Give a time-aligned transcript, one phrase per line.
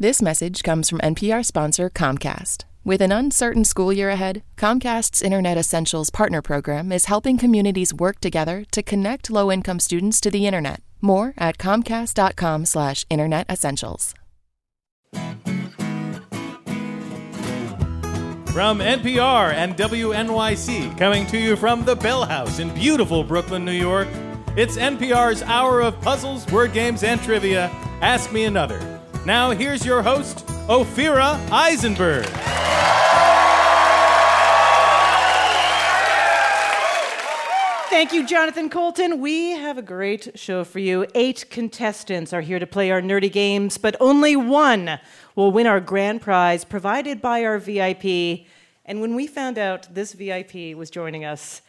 [0.00, 2.64] This message comes from NPR sponsor Comcast.
[2.84, 8.18] With an uncertain school year ahead, Comcast's Internet Essentials Partner Program is helping communities work
[8.18, 10.82] together to connect low-income students to the internet.
[11.00, 14.16] More at comcast.com slash internet essentials.
[18.52, 23.70] From NPR and WNYC, coming to you from the Bell House in beautiful Brooklyn, New
[23.70, 24.08] York,
[24.56, 27.70] it's NPR's hour of puzzles, word games, and trivia.
[28.00, 28.93] Ask Me Another.
[29.26, 32.26] Now, here's your host, Ophira Eisenberg.
[37.88, 39.20] Thank you, Jonathan Coulton.
[39.20, 41.06] We have a great show for you.
[41.14, 45.00] Eight contestants are here to play our nerdy games, but only one
[45.34, 48.46] will win our grand prize provided by our VIP.
[48.84, 51.62] And when we found out this VIP was joining us,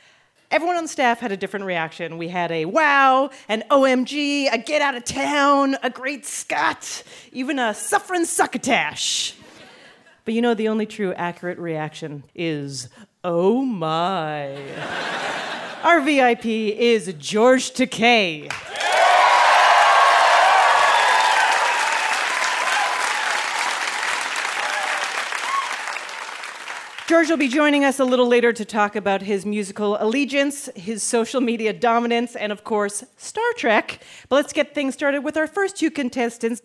[0.51, 2.17] everyone on staff had a different reaction.
[2.17, 7.59] We had a wow, an OMG, a get out of town, a great Scott, even
[7.59, 9.35] a suffering succotash.
[10.23, 12.89] But you know, the only true accurate reaction is,
[13.23, 14.57] oh my.
[15.83, 18.51] Our VIP is George Takei.
[27.07, 31.03] George will be joining us a little later to talk about his musical allegiance, his
[31.03, 33.99] social media dominance, and of course, Star Trek.
[34.27, 36.63] But let's get things started with our first two contestants.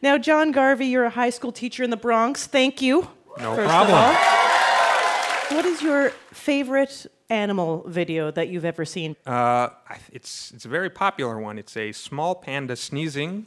[0.00, 2.46] Now, John Garvey, you're a high school teacher in the Bronx.
[2.46, 3.08] Thank you.
[3.38, 3.98] No first of problem.
[3.98, 5.56] all.
[5.56, 9.14] What is your favorite animal video that you've ever seen?
[9.26, 9.68] Uh,
[10.10, 11.58] it's it's a very popular one.
[11.58, 13.44] It's a small panda sneezing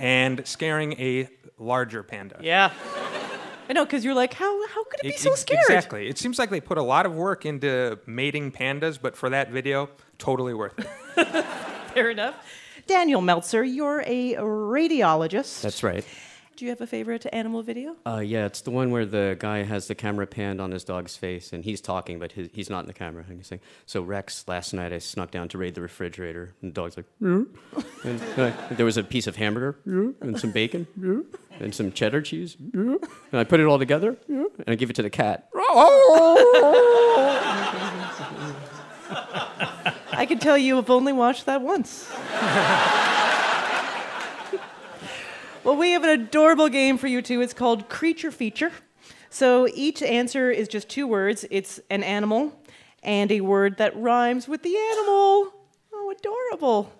[0.00, 2.40] and scaring a larger panda.
[2.42, 2.72] Yeah.
[3.68, 5.60] I know, because you're like, how, how could it be so it- scared?
[5.62, 6.08] Exactly.
[6.08, 9.50] It seems like they put a lot of work into mating pandas, but for that
[9.50, 11.44] video, totally worth it.
[11.94, 12.34] Fair enough.
[12.86, 15.62] Daniel Meltzer, you're a radiologist.
[15.62, 16.04] That's right.
[16.56, 17.96] Do you have a favorite animal video?
[18.06, 21.16] Uh, yeah, it's the one where the guy has the camera panned on his dog's
[21.16, 23.24] face and he's talking, but his, he's not in the camera.
[23.28, 26.54] And he's saying, So, Rex, last night I snuck down to raid the refrigerator.
[26.62, 27.42] And the dog's like, "Yeah."
[28.04, 31.22] and, uh, there was a piece of hamburger "Yeah," and some bacon "Yeah,"
[31.58, 32.56] and some cheddar cheese.
[32.72, 32.98] "Yeah."
[33.32, 35.48] And I put it all together "Yeah," and I give it to the cat.
[40.16, 42.08] I can tell you have only watched that once.
[45.64, 47.40] well, we have an adorable game for you two.
[47.40, 48.70] It's called Creature Feature.
[49.30, 52.58] So each answer is just two words it's an animal
[53.02, 55.52] and a word that rhymes with the animal.
[55.92, 56.92] Oh, adorable.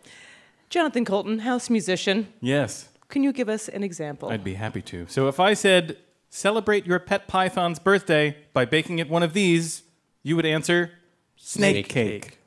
[0.70, 4.30] Jonathan Coulton, house musician, Yes, can you give us an example?
[4.30, 5.06] I'd be happy to.
[5.08, 5.98] So if I said,
[6.30, 9.82] celebrate your pet python's birthday by baking it one of these,
[10.22, 10.90] you would answer,
[11.36, 12.22] snake, Snake cake.
[12.22, 12.38] cake.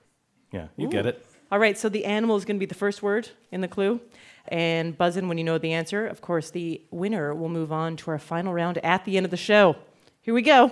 [0.52, 1.26] Yeah, you get it.
[1.52, 4.02] All right, so the animal is going to be the first word in the clue.
[4.50, 6.08] And buzz in when you know the answer.
[6.08, 9.32] Of course, the winner will move on to our final round at the end of
[9.32, 9.76] the show.
[10.22, 10.72] Here we go.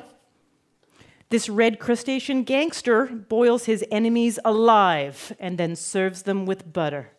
[1.29, 7.11] This red crustacean gangster boils his enemies alive and then serves them with butter.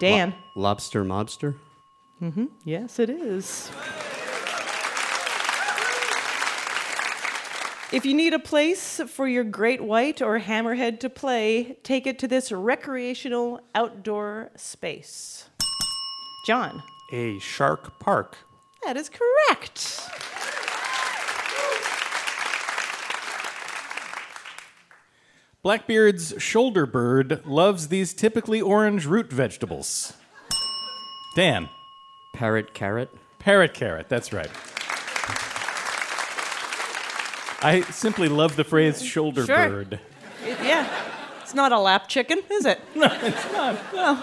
[0.00, 0.34] Dan.
[0.56, 1.56] Lobster mobster?
[2.20, 2.46] Mm-hmm.
[2.64, 3.70] Yes, it is.
[7.94, 12.18] If you need a place for your great white or hammerhead to play, take it
[12.18, 15.48] to this recreational outdoor space.
[16.44, 16.82] John,
[17.12, 18.36] A shark park.
[18.82, 20.00] that is correct.
[25.62, 30.12] Blackbeard's shoulder bird loves these typically orange root vegetables.
[31.36, 31.68] Dan,
[32.34, 33.10] Parrot carrot?
[33.38, 34.50] parrot carrot, that's right.
[37.64, 39.68] I simply love the phrase shoulder Sure.
[39.68, 40.00] bird.
[40.46, 40.86] It- yeah.
[41.42, 42.80] It's not a lap chicken, is it?
[42.94, 43.94] No, it's not.
[43.94, 44.22] No.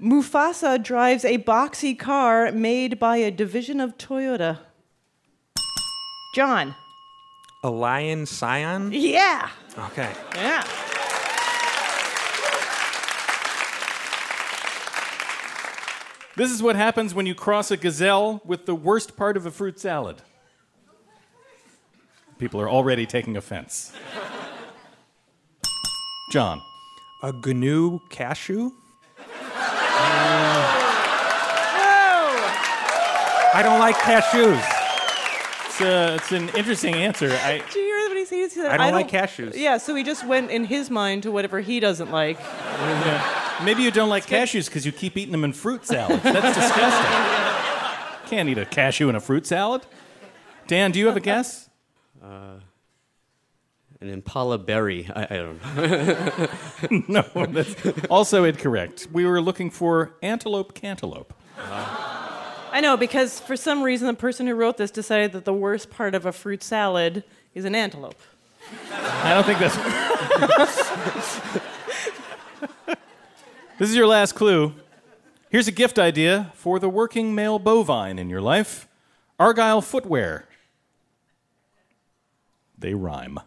[0.00, 4.58] Mufasa drives a boxy car made by a division of Toyota.
[6.34, 6.74] John.
[7.62, 8.90] A lion scion.
[8.92, 9.48] Yeah.
[9.78, 10.12] Okay.
[10.34, 10.64] Yeah.
[16.36, 19.52] This is what happens when you cross a gazelle with the worst part of a
[19.52, 20.20] fruit salad.
[22.44, 23.90] People are already taking offense.
[26.30, 26.60] John.
[27.22, 28.70] A gnu cashew.
[33.54, 34.62] I don't like cashews.
[35.64, 37.30] It's, uh, it's an interesting answer.
[37.30, 38.36] I, Do you hear what he said?
[38.36, 39.56] He said, I don't like cashews.
[39.56, 42.38] Yeah, so he just went in his mind to whatever he doesn't like.
[43.64, 46.22] maybe you don't like cashews because you keep eating them in fruit salads.
[46.22, 48.26] That's disgusting.
[48.28, 49.86] Can't eat a cashew in a fruit salad.
[50.66, 51.70] Dan, do you have a guess?
[52.24, 52.60] Uh,
[54.00, 55.10] an impala berry?
[55.14, 56.48] I, I don't know.
[57.08, 57.74] No, that's
[58.08, 59.08] also incorrect.
[59.12, 61.34] We were looking for antelope cantaloupe.
[61.58, 65.90] I know, because for some reason the person who wrote this decided that the worst
[65.90, 67.24] part of a fruit salad
[67.54, 68.20] is an antelope.
[68.90, 69.76] I don't think that's.
[73.78, 74.72] this is your last clue.
[75.50, 78.88] Here's a gift idea for the working male bovine in your life
[79.38, 80.48] Argyle footwear.
[82.84, 83.40] They rhyme.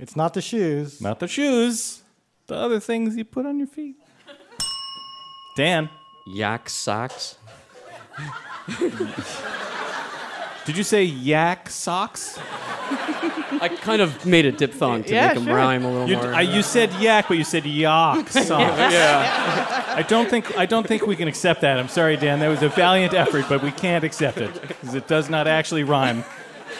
[0.00, 1.00] It's not the shoes.
[1.00, 2.02] Not the shoes,
[2.48, 3.94] the other things you put on your feet.
[5.56, 5.88] Dan,
[6.26, 7.38] Yak socks.
[10.64, 12.38] did you say yak socks?
[13.60, 15.54] I kind of made a diphthong to Yeah, make them sure.
[15.54, 16.34] rhyme a little You, more.
[16.34, 18.48] I, you said yak, but you said yak socks.
[18.92, 19.94] yeah.
[19.96, 21.78] I don't think I don't think we can accept that.
[21.78, 22.40] I'm sorry, Dan.
[22.40, 25.84] That was a valiant effort, but we can't accept it because it does not actually
[25.84, 26.24] rhyme,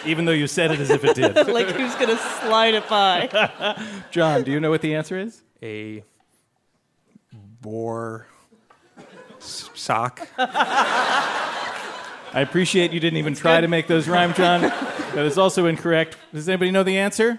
[0.04, 1.34] even though you said it as if it did.
[1.48, 3.28] like who's gonna slide it by?
[4.10, 5.42] John, do you know what the answer is?
[5.62, 6.02] A
[7.60, 8.26] boar
[9.38, 10.26] sock.
[12.34, 14.72] I appreciate you didn't even try to make those rhyme, John.
[15.14, 16.16] That is also incorrect.
[16.32, 17.38] Does anybody know the answer?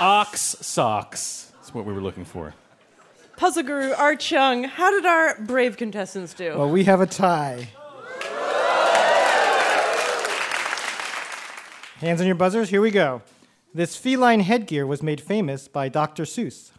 [0.00, 1.52] Ox socks.
[1.56, 2.54] That's what we were looking for.
[3.36, 6.56] Puzzle guru Art Chung, how did our brave contestants do?
[6.56, 7.68] Well, we have a tie.
[11.98, 13.20] Hands on your buzzers, here we go.
[13.74, 16.22] This feline headgear was made famous by Dr.
[16.22, 16.70] Seuss.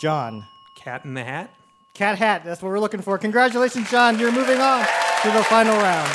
[0.00, 0.46] John.
[0.78, 1.50] Cat in the Hat.
[1.98, 3.18] Cat hat, that's what we're looking for.
[3.18, 4.20] Congratulations, John.
[4.20, 4.86] You're moving on
[5.22, 6.08] to the final round.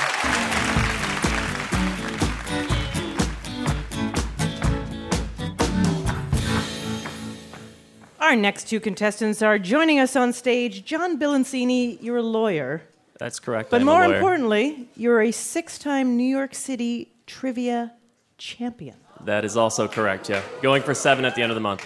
[8.19, 10.85] Our next two contestants are joining us on stage.
[10.85, 12.81] John Bilancini, you're a lawyer,
[13.19, 13.69] That's correct.
[13.69, 17.91] but I'm more a importantly, you're a six time New York City trivia
[18.37, 18.95] champion.
[19.25, 20.29] that is also correct.
[20.29, 21.85] Yeah, going for seven at the end of the month.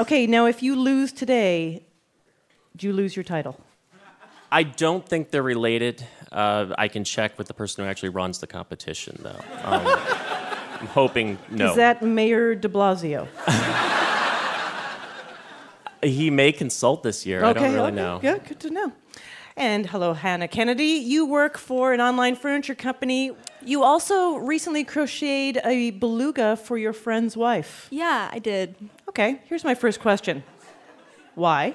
[0.00, 1.85] Okay, now if you lose today,
[2.76, 3.58] do you lose your title?
[4.52, 6.06] I don't think they're related.
[6.30, 9.40] Uh, I can check with the person who actually runs the competition, though.
[9.64, 9.86] Um,
[10.80, 11.70] I'm hoping no.
[11.70, 13.26] Is that Mayor de Blasio?
[16.02, 17.44] he may consult this year.
[17.44, 17.96] I don't really okay.
[17.96, 18.20] know.
[18.22, 18.92] Yeah, good to know.
[19.56, 20.84] And hello, Hannah Kennedy.
[20.84, 23.32] You work for an online furniture company.
[23.64, 27.88] You also recently crocheted a beluga for your friend's wife.
[27.90, 28.76] Yeah, I did.
[29.08, 30.44] Okay, here's my first question
[31.34, 31.74] Why?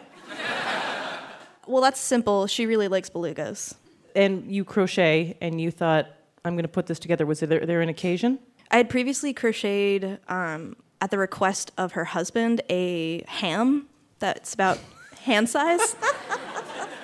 [1.71, 2.47] Well, that's simple.
[2.47, 3.75] She really likes belugas.
[4.13, 6.07] And you crochet, and you thought,
[6.43, 7.25] I'm going to put this together.
[7.25, 8.39] Was there, there an occasion?
[8.69, 13.87] I had previously crocheted, um, at the request of her husband, a ham
[14.19, 14.79] that's about
[15.23, 15.95] hand size.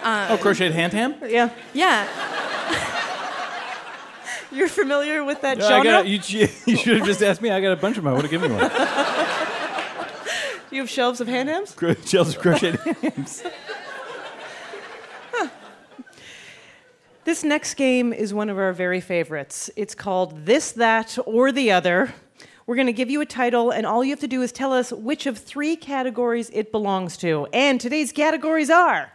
[0.04, 1.16] oh, crocheted hand ham?
[1.26, 1.50] Yeah.
[1.74, 2.06] Yeah.
[4.52, 5.84] You're familiar with that Yeah, I genre?
[5.92, 7.52] got, you, you should have just asked me.
[7.52, 8.12] I got a bunch of them.
[8.12, 8.70] I would have given you one.
[10.72, 11.72] you have shelves of hand hams?
[11.74, 13.44] Cro- Shells of crocheted hams.
[17.28, 19.70] This next game is one of our very favorites.
[19.76, 22.14] It's called This, That, or the Other.
[22.66, 24.72] We're going to give you a title, and all you have to do is tell
[24.72, 27.46] us which of three categories it belongs to.
[27.52, 29.12] And today's categories are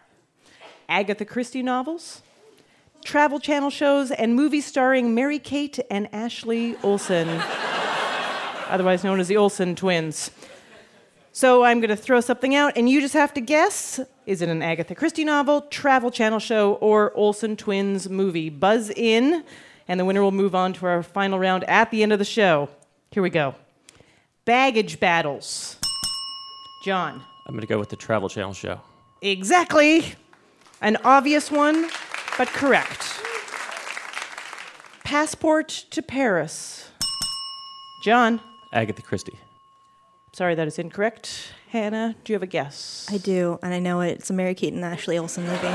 [0.90, 2.20] Agatha Christie novels,
[3.02, 7.30] travel channel shows, and movies starring Mary Kate and Ashley Olsen,
[8.68, 10.30] otherwise known as the Olsen twins.
[11.32, 14.48] So I'm going to throw something out, and you just have to guess is it
[14.48, 18.50] an Agatha Christie novel, Travel Channel show, or Olsen Twins movie?
[18.50, 19.44] Buzz in,
[19.88, 22.24] and the winner will move on to our final round at the end of the
[22.24, 22.68] show.
[23.10, 23.54] Here we go
[24.44, 25.76] Baggage battles.
[26.84, 27.22] John.
[27.46, 28.80] I'm going to go with the Travel Channel show.
[29.20, 30.14] Exactly.
[30.80, 31.88] An obvious one,
[32.38, 33.20] but correct.
[35.04, 36.90] Passport to Paris.
[38.02, 38.40] John.
[38.72, 39.38] Agatha Christie.
[40.32, 41.52] Sorry, that is incorrect.
[41.72, 43.08] Hannah, do you have a guess?
[43.10, 44.10] I do, and I know it.
[44.10, 45.56] It's a Mary Kate and Ashley Olsen movie.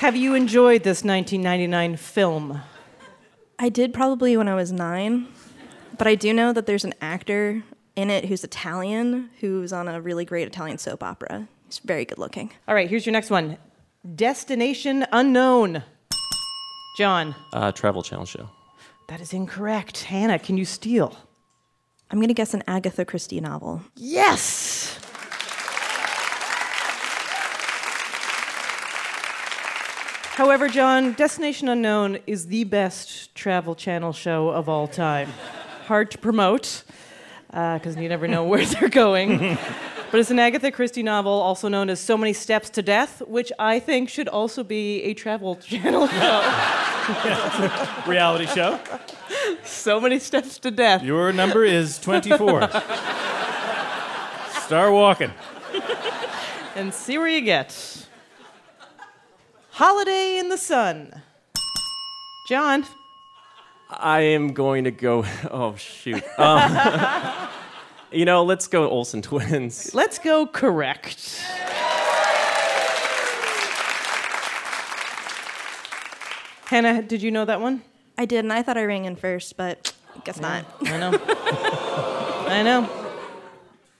[0.00, 2.60] Have you enjoyed this 1999 film?
[3.56, 5.28] I did probably when I was nine,
[5.96, 7.62] but I do know that there's an actor
[7.94, 11.46] in it who's Italian who's on a really great Italian soap opera.
[11.66, 12.50] He's very good looking.
[12.66, 13.58] All right, here's your next one
[14.16, 15.84] Destination Unknown.
[16.96, 17.36] John.
[17.52, 18.50] Uh, Travel Channel show.
[19.10, 20.04] That is incorrect.
[20.04, 21.16] Hannah, can you steal?
[22.12, 23.82] I'm going to guess an Agatha Christie novel.
[23.96, 24.96] Yes!
[30.36, 35.32] However, John, Destination Unknown is the best travel channel show of all time.
[35.86, 36.84] Hard to promote,
[37.52, 39.58] uh, because you never know where they're going.
[40.12, 43.50] but it's an Agatha Christie novel, also known as So Many Steps to Death, which
[43.58, 46.89] I think should also be a travel channel show.
[48.06, 48.78] Reality show.
[49.64, 51.02] So many steps to death.
[51.02, 52.68] Your number is 24.
[54.62, 55.30] Start walking.
[56.76, 58.06] And see where you get.
[59.70, 61.22] Holiday in the Sun.
[62.48, 62.84] John.
[63.88, 65.24] I am going to go.
[65.50, 66.22] Oh shoot.
[66.38, 67.48] Um,
[68.12, 69.94] you know, let's go Olsen twins.
[69.94, 71.42] Let's go correct.
[76.70, 77.82] Hannah, did you know that one?
[78.16, 80.64] I did, and I thought I rang in first, but I guess not.
[80.82, 81.10] I know.
[82.46, 82.88] I know.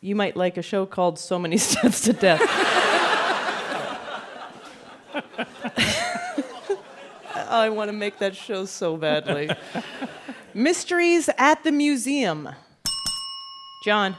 [0.01, 2.41] You might like a show called So Many Steps to Death.
[7.35, 9.51] I want to make that show so badly.
[10.55, 12.51] Mysteries at the Museum.
[13.85, 14.15] John.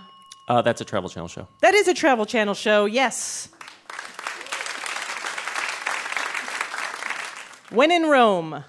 [0.49, 1.47] Uh, that's a Travel Channel show.
[1.61, 3.47] That is a Travel Channel show, yes.
[7.71, 8.63] When in Rome.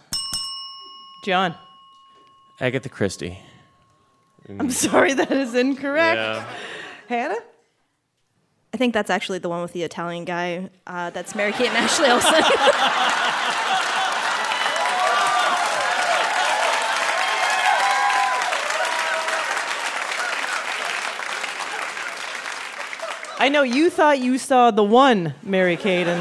[1.25, 1.55] John.
[2.61, 3.39] Agatha Christie.
[4.49, 6.17] I'm sorry, that is incorrect.
[6.17, 6.47] Yeah.
[7.09, 7.39] Hannah?
[8.75, 10.71] I think that's actually the one with the Italian guy.
[10.87, 12.33] Uh, that's Mary Kate and Ashley Olsen.
[23.39, 26.21] I know you thought you saw the one Mary Kate, and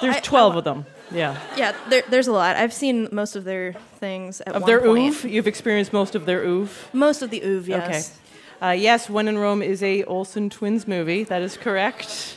[0.00, 0.86] there's I- I 12 of them.
[1.12, 1.40] Yeah.
[1.56, 2.56] yeah, there, there's a lot.
[2.56, 5.14] I've seen most of their things at Of one their point.
[5.14, 6.88] oeuvre, you've experienced most of their oof.
[6.92, 8.16] Most of the oof, yes.
[8.60, 8.68] Okay.
[8.68, 11.24] Uh, yes, When in Rome is a Olsen twins movie.
[11.24, 12.36] That is correct.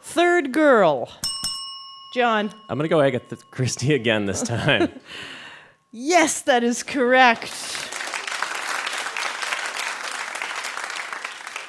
[0.00, 1.10] Third girl.
[2.14, 2.50] John.
[2.70, 4.88] I'm gonna go Agatha Christie again this time.
[5.98, 7.50] Yes, that is correct.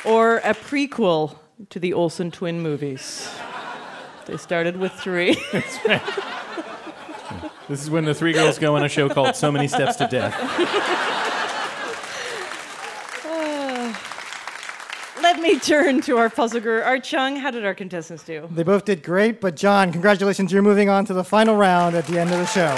[0.04, 1.38] Or a prequel
[1.70, 3.30] to the Olsen twin movies.
[4.28, 5.36] They started with three.
[7.70, 10.08] This is when the three girls go on a show called So Many Steps to
[10.08, 10.34] Death.
[15.22, 17.36] Let me turn to our puzzle guru, Art Chung.
[17.36, 18.48] How did our contestants do?
[18.50, 20.54] They both did great, but John, congratulations.
[20.54, 22.74] You're moving on to the final round at the end of the show.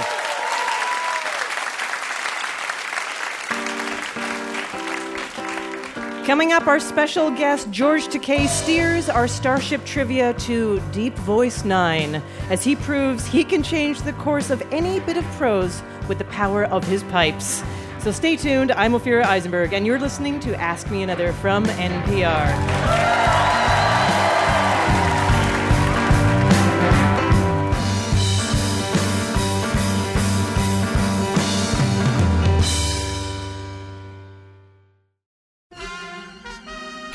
[6.29, 12.21] Coming up, our special guest, George Takei, steers our Starship trivia to Deep Voice 9
[12.51, 16.25] as he proves he can change the course of any bit of prose with the
[16.25, 17.63] power of his pipes.
[17.97, 18.71] So stay tuned.
[18.73, 23.68] I'm Ophira Eisenberg, and you're listening to Ask Me Another from NPR.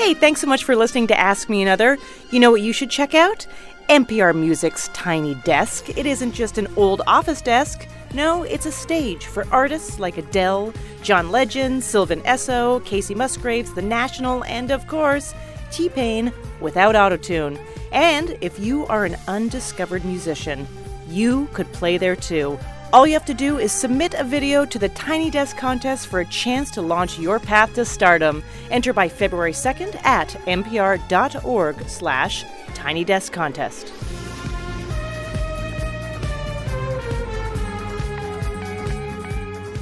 [0.04, 1.96] Hey, thanks so much for listening to Ask Me Another.
[2.30, 3.46] You know what you should check out?
[3.88, 5.88] NPR Music's Tiny Desk.
[5.96, 7.88] It isn't just an old office desk.
[8.12, 13.80] No, it's a stage for artists like Adele, John Legend, Sylvan Esso, Kacey Musgraves, The
[13.80, 15.34] National, and of course,
[15.70, 17.58] T Pain without autotune.
[17.90, 20.68] And if you are an undiscovered musician,
[21.08, 22.58] you could play there too.
[22.94, 26.20] All you have to do is submit a video to the Tiny Desk contest for
[26.20, 28.40] a chance to launch your path to stardom.
[28.70, 33.88] Enter by February 2nd at npr.org slash Tiny Desk Contest.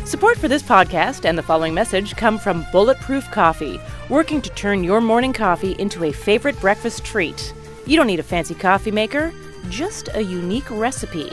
[0.07, 3.79] Support for this podcast and the following message come from Bulletproof Coffee,
[4.09, 7.53] working to turn your morning coffee into a favorite breakfast treat.
[7.85, 9.35] You don't need a fancy coffee maker,
[9.69, 11.31] just a unique recipe.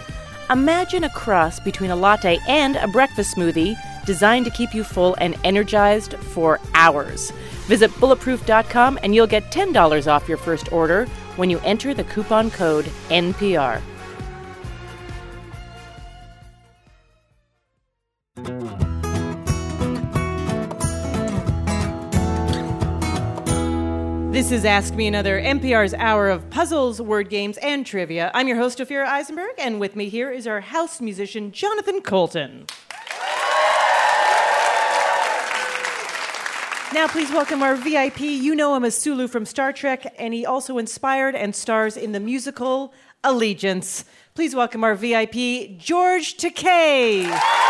[0.51, 5.15] Imagine a cross between a latte and a breakfast smoothie designed to keep you full
[5.21, 7.29] and energized for hours.
[7.67, 12.49] Visit bulletproof.com and you'll get $10 off your first order when you enter the coupon
[12.49, 13.79] code NPR.
[24.31, 28.29] This is Ask Me Another, NPR's hour of puzzles, word games, and trivia.
[28.35, 32.67] I'm your host, Ophira Eisenberg, and with me here is our house musician, Jonathan Coulton.
[36.93, 38.19] Now, please welcome our VIP.
[38.19, 42.11] You know him as Sulu from Star Trek, and he also inspired and stars in
[42.11, 42.93] the musical
[43.23, 44.05] Allegiance.
[44.35, 47.68] Please welcome our VIP, George Takei.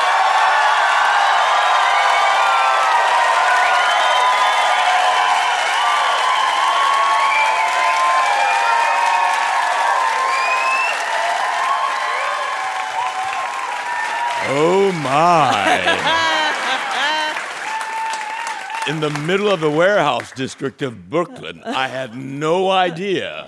[18.90, 23.48] In the middle of the warehouse district of Brooklyn, I had no idea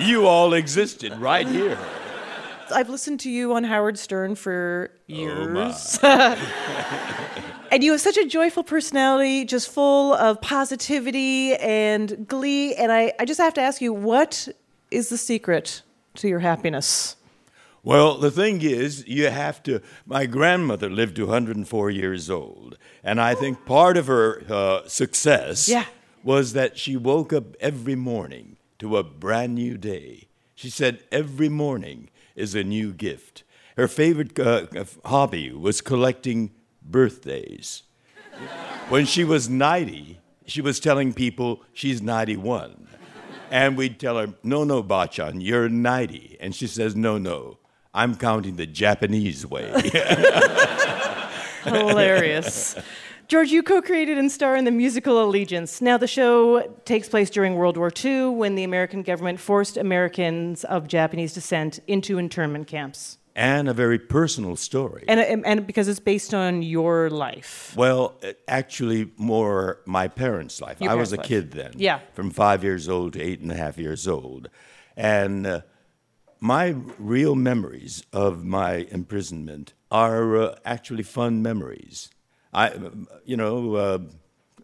[0.00, 1.78] you all existed right here.
[2.72, 5.98] I've listened to you on Howard Stern for Oh, years.
[6.02, 12.74] and you have such a joyful personality, just full of positivity and glee.
[12.74, 14.48] And I, I just have to ask you, what
[14.90, 15.82] is the secret
[16.14, 17.16] to your happiness?
[17.82, 19.80] Well, the thing is, you have to.
[20.06, 25.66] My grandmother lived to 104 years old, and I think part of her uh, success
[25.68, 25.86] Yeah.
[26.22, 30.28] was that she woke up every morning to a brand new day.
[30.54, 33.44] She said every morning is a new gift.
[33.76, 34.66] Her favorite uh,
[35.06, 36.50] hobby was collecting
[36.82, 37.82] birthdays.
[38.90, 42.88] when she was 90, she was telling people she's 91.
[43.50, 46.36] And we'd tell her, no, no, Bachan, you're 90.
[46.40, 47.56] And she says, no, no,
[47.92, 49.64] I'm counting the Japanese way.
[51.64, 52.76] Hilarious.
[53.26, 55.80] George, you co created and star in the musical Allegiance.
[55.80, 60.64] Now, the show takes place during World War II when the American government forced Americans
[60.64, 63.18] of Japanese descent into internment camps.
[63.36, 65.04] and a very personal story.
[65.06, 67.72] And, and, and because it's based on your life.
[67.76, 70.80] well, uh, actually, more my parents' life.
[70.80, 71.72] Your I was a parents' kid then.
[71.76, 72.00] Yeah.
[72.14, 74.48] From five years old to eight and a half years old.
[74.96, 75.60] And uh,
[76.40, 82.10] my real memories of my imprisonment are uh, actually fun memories.
[82.52, 82.72] I,
[83.24, 83.98] you know, uh,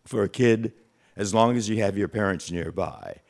[0.05, 0.73] for a kid,
[1.17, 3.21] as long as you have your parents nearby.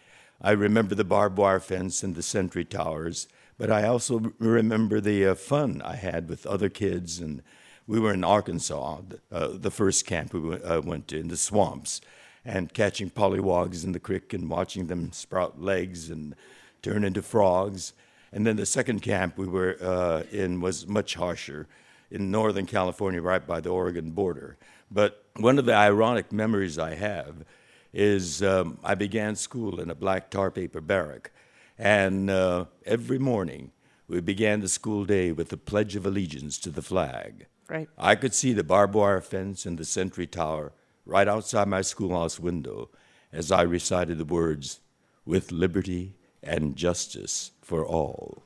[0.41, 3.27] I remember the barbed wire fence and the sentry towers,
[3.59, 7.21] but I also remember the uh, fun I had with other kids.
[7.21, 7.43] And
[7.87, 9.01] we were in Arkansas,
[9.33, 12.01] uh, the first camp we went, uh, went to, in the swamps,
[12.45, 16.37] and catching pollywogs in the creek and watching them sprout legs and
[16.83, 17.93] turn into frogs.
[18.33, 21.67] And then the second camp we were uh, in was much harsher
[22.11, 24.57] in Northern California, right by the Oregon border.
[24.91, 27.45] But one of the ironic memories I have
[27.93, 31.31] is um, I began school in a black tar paper barrack.
[31.79, 33.73] And uh, every morning
[34.09, 37.47] we began the school day with the Pledge of Allegiance to the flag.
[37.69, 37.89] Right.
[37.99, 40.73] I could see the barbed wire fence and the sentry tower
[41.05, 42.91] right outside my schoolhouse window
[43.33, 44.81] as I recited the words,
[45.25, 48.45] with liberty and justice for all.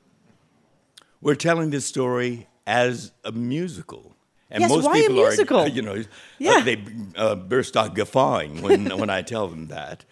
[1.21, 4.15] We're telling this story as a musical.
[4.49, 5.59] And Yes, most why a people musical?
[5.59, 6.03] are, you know, uh,
[6.39, 6.61] Yeah.
[6.61, 6.83] they
[7.15, 10.05] uh, burst out guffawing when, when I tell them that.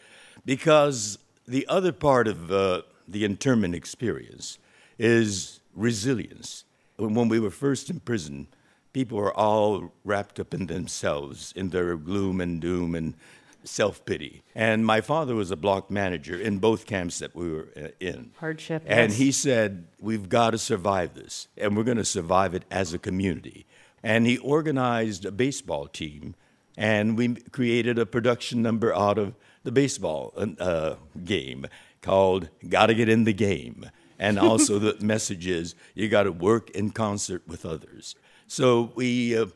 [0.46, 1.18] Because
[1.48, 4.60] the other part of uh, the internment experience
[5.00, 6.64] is resilience.
[6.98, 8.48] When when we were first in prison,
[8.94, 13.16] people were all wrapped up in themselves, in their gloom and doom and
[13.64, 14.44] self pity.
[14.56, 18.32] And my father was a block manager in both camps that we were uh, in.
[18.40, 19.20] Hardship, And yes.
[19.20, 23.00] he said, We've got to survive this, and we're going to survive it as a
[23.00, 23.66] community.
[24.02, 26.36] And he organized a baseball team,
[26.78, 31.66] and we created a production number out of the baseball uh, game
[32.02, 33.90] called Gotta Get in the Game.
[34.18, 38.16] And also, the message is you got to work in concert with others.
[38.48, 39.48] So we uh,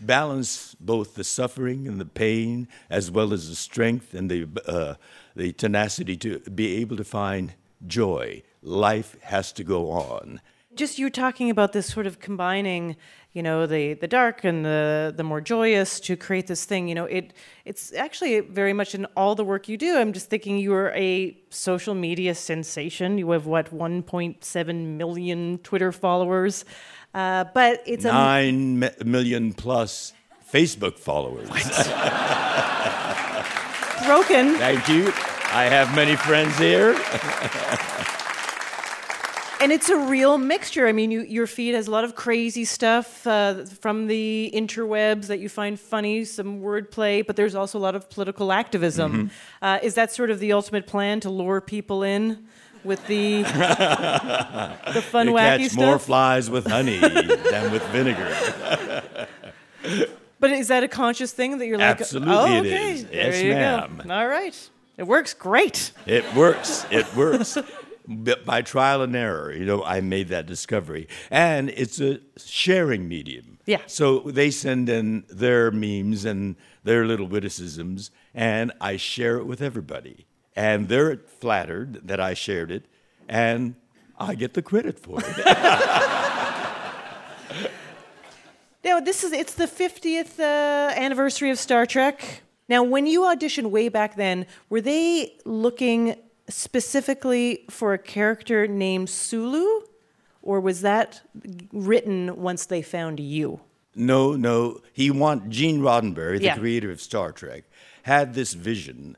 [0.00, 4.94] balance both the suffering and the pain, as well as the strength and the, uh,
[5.36, 7.54] the tenacity to be able to find
[7.86, 8.42] joy.
[8.62, 10.40] Life has to go on.
[10.74, 12.96] Just you talking about this sort of combining,
[13.32, 16.88] you know, the the dark and the the more joyous to create this thing.
[16.88, 17.32] You know, it
[17.64, 19.96] it's actually very much in all the work you do.
[19.96, 23.18] I'm just thinking you are a social media sensation.
[23.18, 26.64] You have what 1.7 million Twitter followers,
[27.18, 30.12] uh, but it's a Nine mi- million plus
[30.52, 31.48] Facebook followers.
[34.06, 34.54] broken.
[34.54, 35.12] Thank you.
[35.50, 36.94] I have many friends here.
[39.60, 40.86] And it's a real mixture.
[40.86, 45.26] I mean, you, your feed has a lot of crazy stuff uh, from the interwebs
[45.26, 49.12] that you find funny, some wordplay, but there's also a lot of political activism.
[49.12, 49.26] Mm-hmm.
[49.60, 52.46] Uh, is that sort of the ultimate plan to lure people in
[52.88, 53.42] with the
[54.92, 55.84] the fun, you wacky catch stuff?
[55.84, 58.34] more flies with honey than with vinegar.
[60.40, 62.00] but is that a conscious thing that you're like?
[62.00, 62.92] Absolutely oh, it okay.
[62.92, 63.04] is.
[63.04, 64.02] There Yes, you ma'am.
[64.04, 64.12] Go.
[64.12, 65.92] All right, it works great.
[66.06, 66.84] It works.
[66.90, 67.56] It works.
[68.10, 71.08] But by trial and error, you know, I made that discovery.
[71.30, 73.58] And it's a sharing medium.
[73.66, 73.82] Yeah.
[73.86, 79.60] So they send in their memes and their little witticisms, and I share it with
[79.60, 80.26] everybody.
[80.58, 82.84] And they're flattered that I shared it,
[83.28, 83.76] and
[84.18, 85.46] I get the credit for it.
[88.84, 92.42] Now, this is it's the 50th uh, anniversary of Star Trek.
[92.68, 96.16] Now, when you auditioned way back then, were they looking
[96.48, 99.82] specifically for a character named Sulu,
[100.42, 101.20] or was that
[101.72, 103.60] written once they found you?
[103.94, 104.80] No, no.
[104.92, 106.56] He want Gene Roddenberry, the Yeah.
[106.56, 107.64] creator of Star Trek,
[108.04, 109.16] had this vision.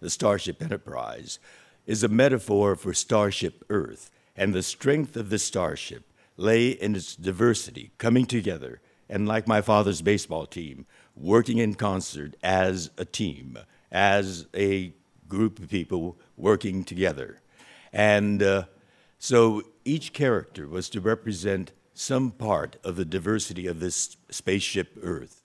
[0.00, 1.38] The Starship Enterprise
[1.86, 6.04] is a metaphor for Starship Earth, and the strength of the starship
[6.38, 12.34] lay in its diversity, coming together, and like my father's baseball team, working in concert
[12.42, 13.58] as a team,
[13.92, 14.94] as a
[15.28, 17.40] group of people working together.
[17.92, 18.64] And uh,
[19.18, 25.39] so each character was to represent some part of the diversity of this spaceship Earth.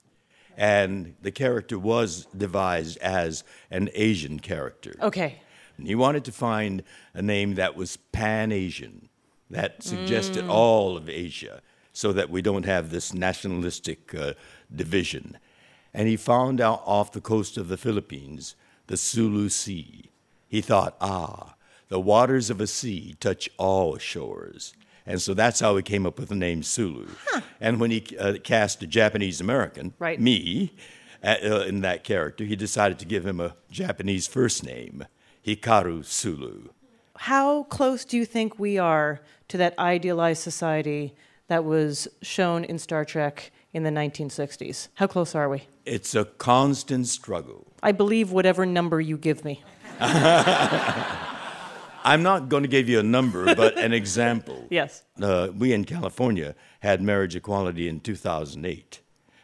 [0.56, 4.94] And the character was devised as an Asian character.
[5.00, 5.40] Okay.
[5.76, 9.08] And he wanted to find a name that was pan Asian,
[9.50, 11.60] that suggested all of Asia,
[11.92, 14.32] so that we don't have this nationalistic uh,
[14.74, 15.38] division.
[15.92, 20.10] And he found out off the coast of the Philippines the Sulu Sea.
[20.48, 21.54] He thought, ah,
[21.88, 24.74] the waters of a sea touch all shores.
[25.06, 27.06] And so that's how he came up with the name Sulu.
[27.60, 30.20] And when he uh, cast a Japanese American, Right.
[30.20, 30.74] me,
[31.22, 35.04] uh, uh, in that character, he decided to give him a Japanese first name,
[35.46, 36.68] Hikaru Sulu.
[37.18, 41.14] How close do you think we are to that idealized society
[41.48, 44.88] that was shown in Star Trek in the 1960s?
[44.94, 45.62] How close are we?
[45.84, 47.66] It's a constant struggle.
[47.82, 49.62] I believe whatever number you give me.
[52.06, 54.68] I'm not going to give you a number, but an example.
[54.70, 55.02] Yes.
[55.20, 59.00] Uh, we in California had marriage equality in 2008.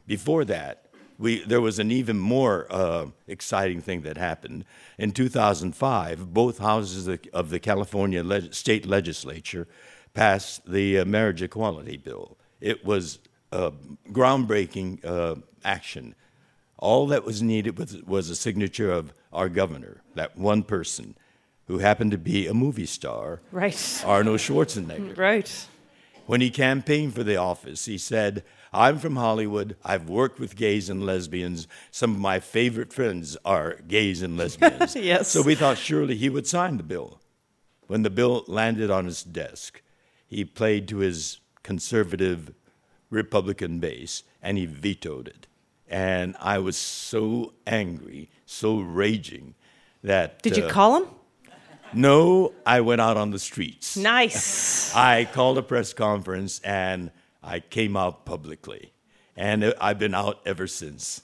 [0.06, 0.86] Before that,
[1.18, 4.64] we, there was an even more uh, exciting thing that happened.
[4.96, 9.66] In 2005, both houses of, of the California leg- state legislature
[10.14, 12.38] passed the uh, marriage equality bill.
[12.60, 13.18] It was
[13.50, 13.72] a
[14.10, 16.14] groundbreaking uh, action.
[16.78, 21.16] All that was needed was, was a signature of our governor, that one person,
[21.66, 24.02] who happened to be a movie star, Right.
[24.06, 25.16] Arnold Schwarzenegger.
[25.16, 25.66] Right.
[26.26, 29.76] When he campaigned for the office, he said, I'm from Hollywood.
[29.84, 31.66] I've worked with gays and lesbians.
[31.90, 34.94] Some of my favorite friends are gays and lesbians.
[34.96, 35.28] Yes.
[35.28, 37.20] So we thought surely he would sign the bill.
[37.86, 39.82] When the bill landed on his desk,
[40.26, 42.54] he played to his conservative
[43.10, 45.46] Republican base and he vetoed it.
[45.88, 49.54] And I was so angry, so raging
[50.02, 50.40] that.
[50.40, 51.08] Did you uh, call him?
[51.94, 53.96] No, I went out on the streets.
[53.96, 54.94] Nice.
[54.96, 57.10] I called a press conference and
[57.42, 58.92] I came out publicly.
[59.36, 61.22] And I've been out ever since.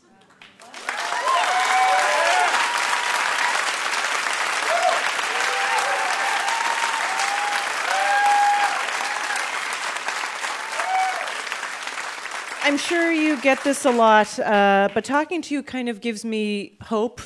[12.63, 16.25] I'm sure you get this a lot, uh, but talking to you kind of gives
[16.25, 17.21] me hope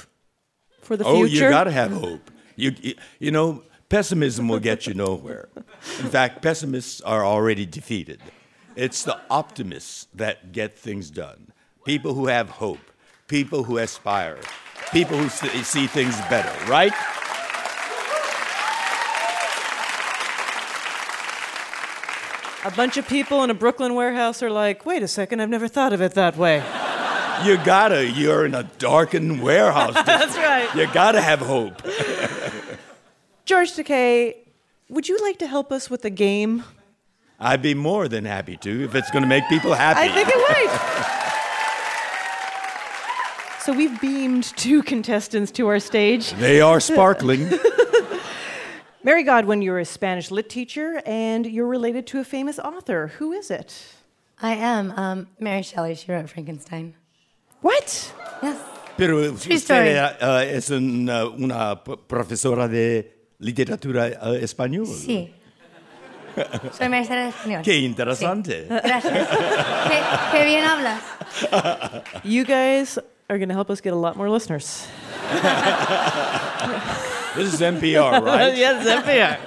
[0.83, 1.45] for the Oh, future.
[1.47, 2.31] Oh, you got to have hope.
[2.57, 5.49] You, you, you know, pessimism will get you nowhere.
[6.01, 8.21] In fact, pessimists are already defeated.
[8.77, 11.53] It's the optimists that get things done.
[11.85, 12.81] People who have hope,
[13.29, 14.39] people who aspire,
[14.93, 16.93] people who see things better, right?
[22.65, 25.67] A bunch of people in a Brooklyn warehouse are like, wait a second, I've never
[25.67, 26.63] thought of it that way.
[27.45, 29.95] You gotta, you're in a darkened warehouse.
[30.07, 30.73] That's right.
[30.77, 31.83] You gotta have hope.
[33.53, 34.35] George Takei,
[34.89, 36.65] would you like to help us with a game?
[37.39, 40.01] I'd be more than happy to if it's gonna make people happy.
[40.01, 40.37] I think it
[43.53, 43.61] might.
[43.61, 46.33] so we've beamed two contestants to our stage.
[46.33, 47.51] They are sparkling.
[49.05, 53.09] Mary Godwin, you're a Spanish lit teacher and you're related to a famous author.
[53.19, 53.85] Who is it?
[54.41, 54.93] I am.
[54.93, 56.95] Um, Mary Shelley, she wrote Frankenstein.
[57.61, 58.15] What?
[58.43, 58.59] Yes.
[58.97, 59.99] Pero True usted story.
[59.99, 63.12] uh, es un, uh, una profesora de
[63.43, 64.87] literatura uh, español.
[64.87, 65.33] Sí.
[66.73, 67.63] Soy maestra de español.
[67.63, 68.67] Qué interesante.
[68.69, 69.29] Gracias.
[69.29, 70.01] qué,
[70.33, 71.03] qué bien hablas.
[72.25, 74.87] You guys are going to help us get a lot more listeners.
[77.35, 78.55] This is NPR, right?
[78.57, 79.39] yes, NPR.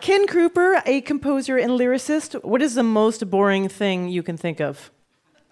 [0.00, 4.60] Ken Kruper, a composer and lyricist, what is the most boring thing you can think
[4.60, 4.90] of?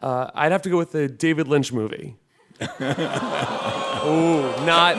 [0.03, 2.17] Uh, I'd have to go with the David Lynch movie.
[2.61, 4.97] Ooh, not.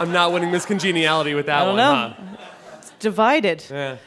[0.00, 2.38] I'm not winning this congeniality with that I don't one, know.
[2.78, 3.64] It's divided.
[3.70, 3.98] Yeah.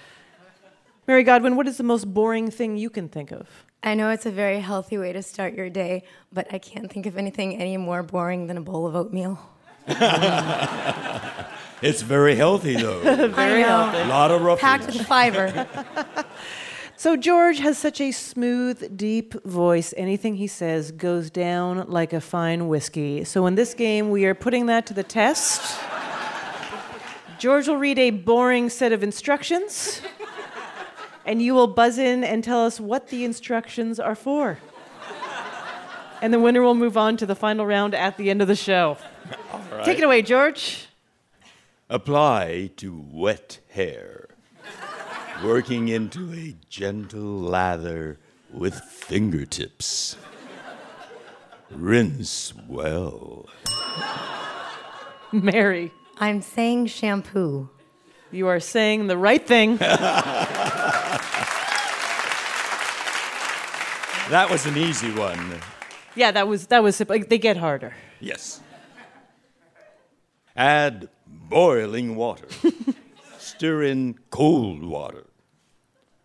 [1.08, 3.48] Mary Godwin, what is the most boring thing you can think of?
[3.84, 7.06] I know it's a very healthy way to start your day, but I can't think
[7.06, 9.38] of anything any more boring than a bowl of oatmeal.
[11.84, 13.02] It's very healthy, though.
[13.02, 13.68] Very I know.
[13.68, 13.98] healthy.
[14.00, 15.68] A lot of Packed with fiber.
[16.96, 19.94] So George has such a smooth, deep voice.
[19.98, 23.24] Anything he says goes down like a fine whiskey.
[23.26, 25.80] So in this game, we are putting that to the test.
[27.40, 30.02] George will read a boring set of instructions,
[31.26, 34.60] and you will buzz in and tell us what the instructions are for.
[36.22, 38.56] And the winner will move on to the final round at the end of the
[38.56, 38.98] show.
[39.84, 40.88] Take it away, George.
[41.90, 44.13] Apply to wet hair.
[45.44, 48.18] Working into a gentle lather
[48.52, 50.16] with fingertips.
[51.72, 53.48] Rinse well.
[55.32, 55.92] Mary.
[56.20, 57.70] I'm saying shampoo.
[58.32, 59.80] You are saying the right thing.
[64.30, 65.60] That was an easy one.
[66.16, 67.94] yeah, that was that was like they get harder.
[68.22, 68.62] Yes.
[70.56, 72.48] Add boiling water.
[73.38, 75.26] Stir in cold water.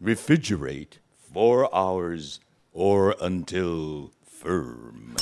[0.03, 0.99] Refrigerate
[1.33, 2.41] four hours
[2.73, 5.17] or until firm.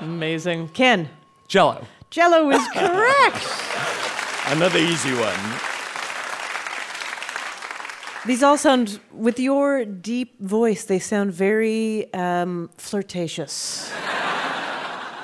[0.00, 0.68] Amazing.
[0.68, 1.08] Ken.
[1.48, 1.86] Jello.
[2.10, 3.46] Jello is correct.
[4.48, 5.60] Another easy one.
[8.26, 13.92] These all sound, with your deep voice, they sound very um, flirtatious.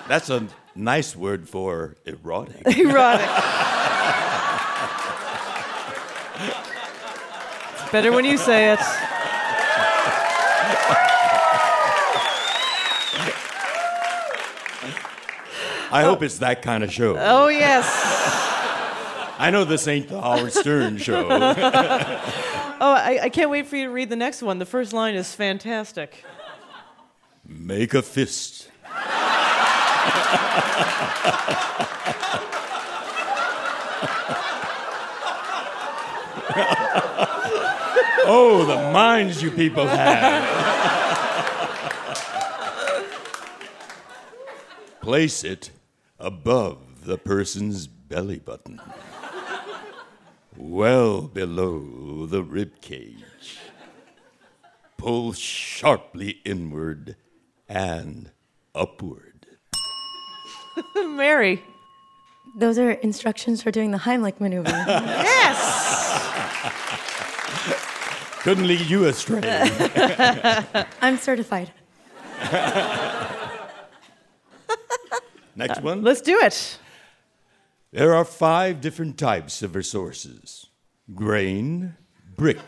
[0.07, 2.63] That's a nice word for erotic.
[2.79, 3.27] Erotic.
[7.93, 8.79] Better when you say it.
[15.93, 17.17] I hope it's that kind of show.
[17.19, 17.87] Oh, yes.
[19.39, 21.29] I know this ain't the Howard Stern show.
[22.85, 24.59] Oh, I, I can't wait for you to read the next one.
[24.59, 26.25] The first line is fantastic.
[27.47, 28.69] Make a fist.
[38.25, 40.49] oh, the minds you people have.
[45.01, 45.71] Place it
[46.19, 48.81] above the person's belly button,
[50.57, 53.59] well below the rib cage.
[54.97, 57.17] Pull sharply inward
[57.69, 58.31] and
[58.75, 59.47] upward.
[60.97, 61.63] Mary.
[62.55, 64.71] Those are instructions for doing the Heimlich maneuver.
[64.87, 66.12] Yes!
[68.43, 69.41] Couldn't lead you astray.
[71.01, 71.71] I'm certified.
[75.55, 76.03] Next uh, one.
[76.03, 76.79] Let's do it.
[77.93, 80.67] There are five different types of resources
[81.15, 81.95] grain,
[82.37, 82.59] brick,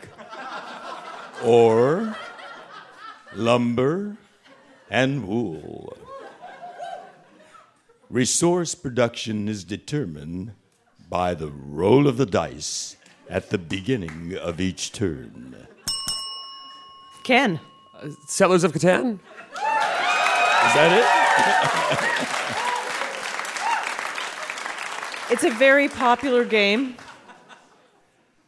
[1.43, 2.15] ore,
[3.33, 4.15] lumber,
[4.89, 5.97] and wool.
[8.09, 10.53] Resource production is determined
[11.09, 12.95] by the roll of the dice
[13.29, 15.67] at the beginning of each turn.
[17.23, 17.59] Ken.
[18.27, 19.13] Settlers of Catan.
[19.13, 22.31] Is that it?
[25.27, 26.97] It's a very popular game.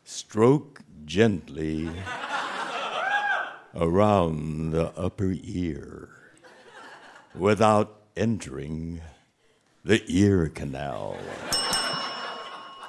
[0.04, 1.90] Stroke gently
[3.74, 6.10] around the upper ear
[7.34, 9.02] without entering
[9.84, 11.18] the ear canal.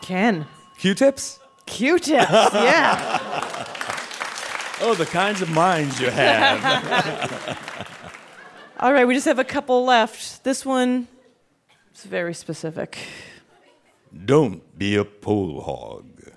[0.03, 0.47] Ken.
[0.77, 1.41] Q-tips.
[1.69, 3.65] Q-tips, yeah.
[4.81, 7.59] Oh, the kinds of minds you have.
[8.79, 10.45] All right, we just have a couple left.
[10.45, 11.09] This one
[11.97, 12.97] is very specific.
[14.25, 16.31] Don't be a pole hog.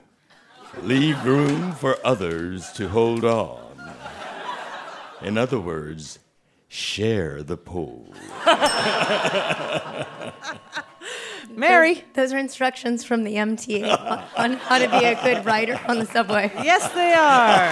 [0.82, 3.94] Leave room for others to hold on.
[5.22, 6.18] In other words,
[6.68, 8.12] share the pole.
[11.62, 12.04] Mary.
[12.14, 16.00] Those are instructions from the MTA on- on how to be a good rider on
[16.00, 16.52] the subway.
[16.64, 17.72] Yes, they are.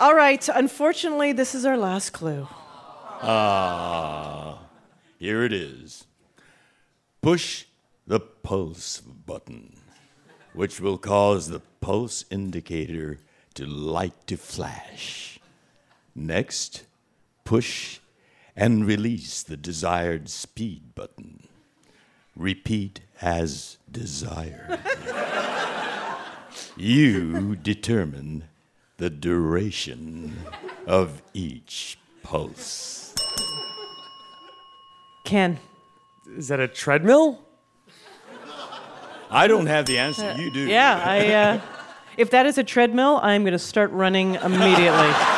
[0.00, 2.46] All right, unfortunately, this is our last clue.
[3.20, 4.60] Ah,
[5.18, 6.06] here it is.
[7.20, 7.64] Push
[8.06, 9.76] the pulse button,
[10.52, 13.18] which will cause the pulse indicator
[13.54, 15.40] to light to flash.
[16.14, 16.84] Next,
[17.48, 17.98] push
[18.54, 21.48] and release the desired speed button.
[22.36, 24.78] Repeat as desired.
[26.76, 28.44] you determine
[28.98, 30.36] the duration
[30.86, 33.14] of each pulse.
[35.24, 35.58] Ken.
[36.36, 37.40] Is that a treadmill?
[39.30, 40.34] I don't have the answer.
[40.36, 40.66] You do.
[40.66, 41.32] Yeah, I.
[41.32, 41.60] Uh,
[42.18, 45.14] if that is a treadmill, I'm going to start running immediately.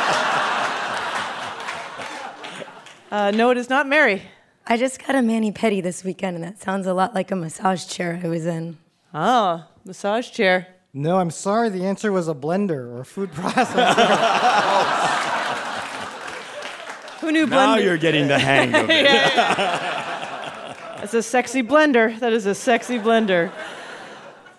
[3.11, 4.21] Uh, no, it is not Mary.
[4.65, 7.35] I just got a mani pedi this weekend, and that sounds a lot like a
[7.35, 8.77] massage chair I was in.
[9.13, 10.67] Oh, massage chair.
[10.93, 11.69] No, I'm sorry.
[11.69, 13.85] The answer was a blender or a food processor.
[17.19, 19.05] Who knew Now you're getting the hang of it.
[21.03, 22.17] It's a sexy blender.
[22.19, 23.51] That is a sexy blender.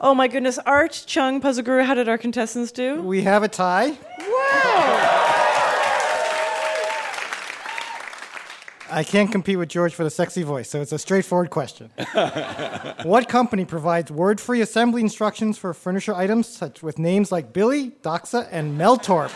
[0.00, 3.00] Oh my goodness, Art, Chung, Puzzle Guru, how did our contestants do?
[3.02, 3.96] we have a tie.
[8.92, 11.90] I can't compete with George for the sexy voice, so it's a straightforward question.
[13.04, 18.46] what company provides word-free assembly instructions for furniture items such with names like Billy, Docksta,
[18.50, 19.30] and Meltorp?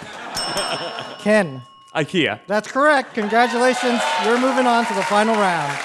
[1.20, 1.62] Ken.
[1.94, 2.38] IKEA.
[2.46, 3.14] That's correct.
[3.14, 4.02] Congratulations.
[4.24, 5.78] You're moving on to the final round.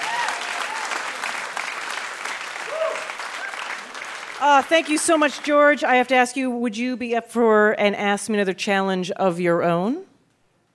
[4.42, 5.84] Uh, thank you so much, George.
[5.86, 9.12] I have to ask you, would you be up for an Ask Me Another challenge
[9.12, 10.04] of your own?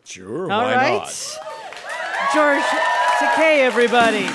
[0.04, 0.92] Sure, All why right.
[0.92, 1.38] not?
[2.32, 2.64] George
[3.18, 4.26] Takei, everybody.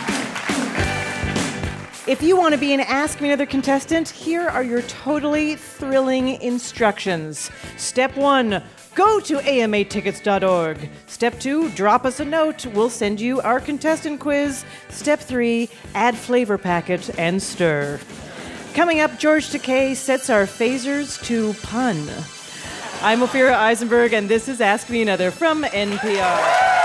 [2.11, 6.41] If you want to be an Ask Me Another contestant, here are your totally thrilling
[6.41, 7.51] instructions.
[7.77, 8.63] Step one,
[8.95, 10.89] go to amatickets.org.
[11.05, 12.65] Step two, drop us a note.
[12.65, 14.65] We'll send you our contestant quiz.
[14.89, 17.99] Step three, add flavor packet and stir.
[18.73, 21.99] Coming up, George Takei sets our phasers to pun.
[23.03, 26.81] I'm Ophira Eisenberg, and this is Ask Me Another from NPR.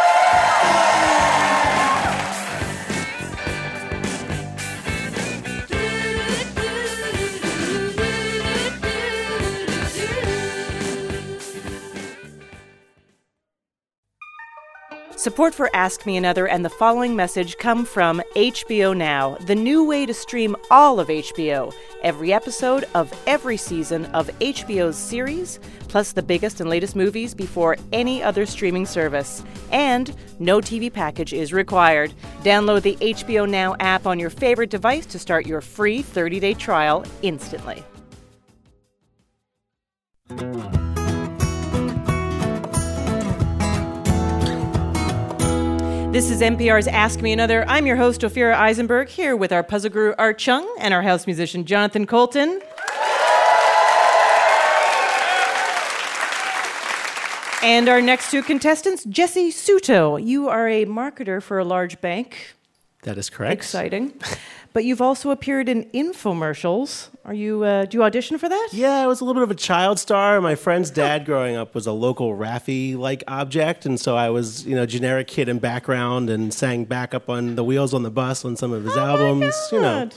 [15.27, 19.83] Support for Ask Me Another and the following message come from HBO Now, the new
[19.83, 21.75] way to stream all of HBO.
[22.05, 25.59] Every episode of every season of HBO's series,
[25.89, 29.43] plus the biggest and latest movies before any other streaming service.
[29.73, 32.15] And no TV package is required.
[32.45, 36.55] Download the HBO Now app on your favorite device to start your free 30 day
[36.55, 37.83] trial instantly.
[46.17, 47.69] This is NPR's Ask Me Another.
[47.69, 51.27] I'm your host, Ophira Eisenberg, here with our puzzle guru Art Chung and our house
[51.27, 52.63] musician Jonathan Coulton.
[57.63, 60.17] And our next two contestants, Jesse Suto.
[60.17, 62.55] You are a marketer for a large bank.
[63.03, 63.53] That is correct.
[63.55, 64.15] Exciting.
[64.73, 67.09] But you've also appeared in infomercials.
[67.25, 67.63] Are you?
[67.65, 68.69] Uh, do you audition for that?
[68.73, 70.41] Yeah, I was a little bit of a child star.
[70.41, 74.75] My friend's dad growing up was a local Raffi-like object, and so I was, you
[74.75, 78.45] know, generic kid in background and sang back up on the wheels on the bus
[78.45, 79.55] on some of his albums.
[79.73, 80.11] You know,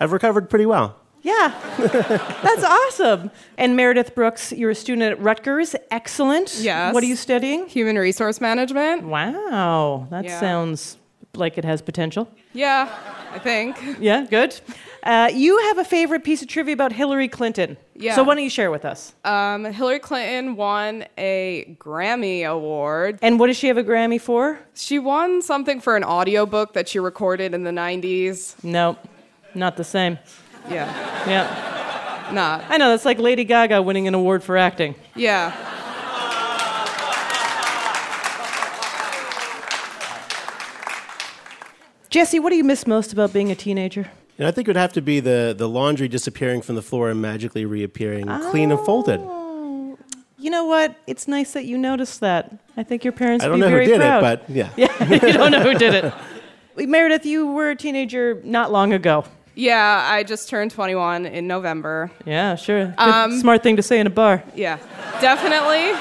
[0.00, 0.96] I've recovered pretty well.
[1.22, 3.30] Yeah, that's awesome.
[3.58, 5.76] And Meredith Brooks, you're a student at Rutgers.
[5.90, 6.56] Excellent.
[6.60, 6.94] Yes.
[6.94, 7.66] What are you studying?
[7.68, 9.02] Human resource management.
[9.04, 10.40] Wow, that Yeah.
[10.40, 10.96] sounds
[11.34, 12.30] like it has potential.
[12.52, 12.88] Yeah,
[13.32, 13.78] I think.
[14.00, 14.60] Yeah, good.
[15.02, 17.76] Uh, you have a favorite piece of trivia about Hillary Clinton.
[17.94, 18.14] Yeah.
[18.14, 19.14] So why don't you share with us?
[19.24, 23.18] Um, Hillary Clinton won a Grammy Award.
[23.22, 24.58] And what does she have a Grammy for?
[24.74, 28.62] She won something for an audiobook that she recorded in the 90s.
[28.62, 28.98] No,
[29.54, 30.18] not the same.
[30.68, 30.86] Yeah.
[31.26, 32.30] Yeah.
[32.32, 32.64] Not.
[32.68, 34.94] I know, that's like Lady Gaga winning an award for acting.
[35.16, 35.52] Yeah.
[42.10, 44.10] Jesse, what do you miss most about being a teenager?
[44.38, 47.10] And I think it would have to be the, the laundry disappearing from the floor
[47.10, 49.20] and magically reappearing clean and folded.
[50.38, 50.96] You know what?
[51.06, 52.50] It's nice that you noticed that.
[52.76, 54.24] I think your parents I would don't be know who very did proud.
[54.24, 54.70] it, but yeah.
[54.76, 56.14] Yeah, you don't know who did it.
[56.88, 59.24] Meredith, you were a teenager not long ago.
[59.54, 62.10] Yeah, I just turned 21 in November.
[62.24, 62.86] Yeah, sure.
[62.86, 64.42] Good, Um, smart thing to say in a bar.
[64.54, 64.78] Yeah,
[65.20, 65.92] definitely.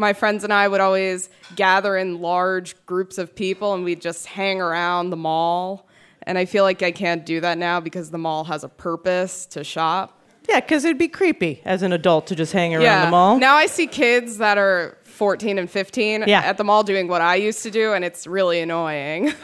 [0.00, 4.26] My friends and I would always gather in large groups of people and we'd just
[4.26, 5.86] hang around the mall.
[6.22, 9.44] And I feel like I can't do that now because the mall has a purpose
[9.46, 10.18] to shop.
[10.48, 13.04] Yeah, because it'd be creepy as an adult to just hang around yeah.
[13.04, 13.38] the mall.
[13.38, 16.40] Now I see kids that are 14 and 15 Yeah.
[16.40, 19.34] at the mall doing what I used to do, and it's really annoying.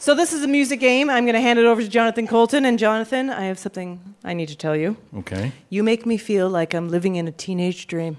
[0.00, 1.10] So this is a music game.
[1.10, 2.64] I'm going to hand it over to Jonathan Coulton.
[2.64, 4.96] And Jonathan, I have something I need to tell you.
[5.14, 5.52] Okay.
[5.68, 8.16] You make me feel like I'm living in a teenage dream.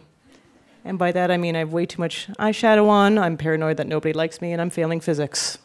[0.83, 3.17] And by that I mean I have way too much eyeshadow on.
[3.17, 5.57] I'm paranoid that nobody likes me, and I'm failing physics.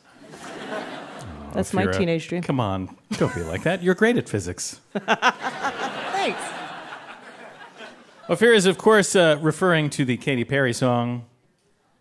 [1.53, 2.43] That's my teenage dream.
[2.43, 3.83] Come on, don't be like that.
[3.83, 4.81] You're great at physics.
[4.93, 6.41] Thanks.
[8.29, 11.25] Ophira is, of course, uh, referring to the Katy Perry song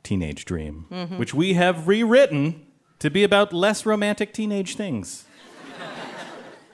[0.03, 1.17] Teenage Dream, Mhm.
[1.19, 2.65] which we have rewritten
[2.99, 5.25] to be about less romantic teenage things.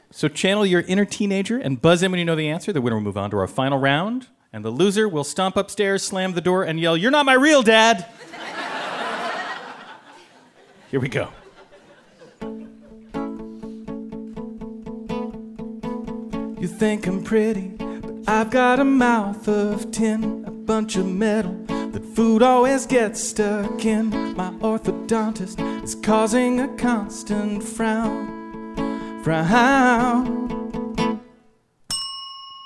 [0.10, 2.72] so channel your inner teenager and buzz in when you know the answer.
[2.74, 6.04] The winner will move on to our final round, and the loser will stomp upstairs,
[6.04, 8.06] slam the door, and yell, You're not my real dad!
[10.90, 11.30] Here we go.
[16.60, 21.54] You think I'm pretty, but I've got a mouth of tin, a bunch of metal
[21.68, 24.10] that food always gets stuck in.
[24.36, 29.24] My orthodontist is causing a constant frown.
[29.24, 30.61] Frown.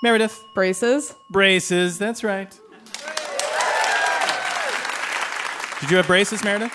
[0.06, 0.46] Meredith.
[0.54, 1.16] Braces.
[1.32, 2.52] Braces, that's right.
[5.82, 6.72] Did you have braces, Meredith?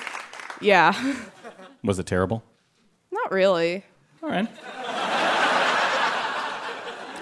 [0.60, 1.14] Yeah.
[1.84, 2.42] Was it terrible?
[3.12, 3.84] Not really.
[4.20, 4.48] All right.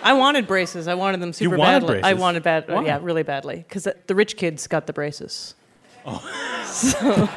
[0.02, 0.88] I wanted braces.
[0.88, 2.02] I wanted them super wanted badly.
[2.02, 2.86] I wanted bad, uh, Why?
[2.86, 5.54] yeah, really badly, because the, the rich kids got the braces.
[6.06, 6.24] Oh.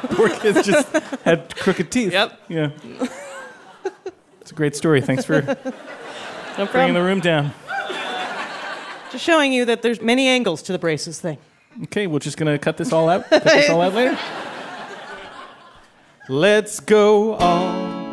[0.14, 0.88] Poor kids just
[1.26, 2.12] had crooked teeth.
[2.12, 2.40] Yep.
[2.48, 2.70] Yeah.
[4.40, 5.02] It's a great story.
[5.02, 6.94] Thanks for No bringing problem.
[6.94, 7.52] the room down.
[9.12, 11.36] Just showing you that there's many angles to the braces thing.
[11.84, 13.28] Okay, we're just gonna cut this all out.
[13.28, 14.18] Cut this all out later.
[16.30, 18.12] Let's go all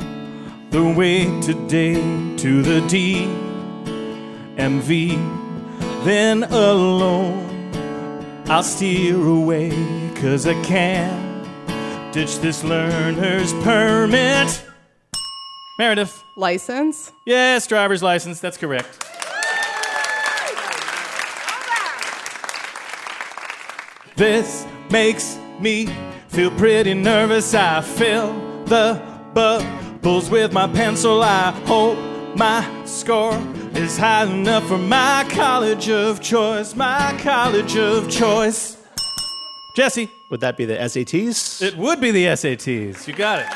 [0.71, 1.93] the way today
[2.35, 3.23] to the D
[4.57, 4.81] and
[6.03, 7.71] Then alone
[8.47, 9.69] I'll steer away,
[10.15, 14.65] cause I can't ditch this learner's permit.
[15.77, 16.21] Meredith.
[16.35, 17.13] License?
[17.25, 18.41] Yes, driver's license.
[18.41, 19.08] That's correct.
[24.19, 25.87] This makes me
[26.27, 27.53] feel pretty nervous.
[27.53, 28.33] I fill
[28.65, 29.01] the
[29.33, 31.23] bubbles with my pencil.
[31.23, 31.97] I hope
[32.35, 33.33] my score
[33.75, 36.75] is high enough for my college of choice.
[36.75, 38.75] My college of choice.
[39.77, 40.11] Jesse.
[40.31, 41.61] Would that be the SATs?
[41.61, 43.07] It would be the SATs.
[43.07, 43.47] You got it.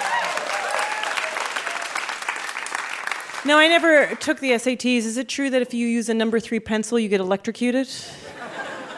[3.45, 4.99] No, I never took the SATs.
[4.99, 7.89] Is it true that if you use a number three pencil, you get electrocuted?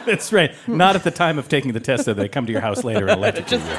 [0.16, 0.54] That's right.
[0.68, 2.14] Not at the time of taking the test, though.
[2.14, 3.76] They come to your house later and electrocute you.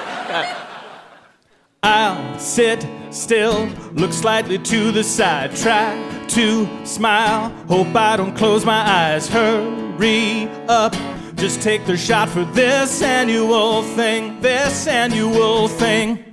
[1.83, 8.65] I'll sit still, look slightly to the side, try to smile, hope I don't close
[8.65, 9.29] my eyes.
[9.29, 10.93] Hurry up,
[11.35, 16.23] just take the shot for this annual thing, this annual thing.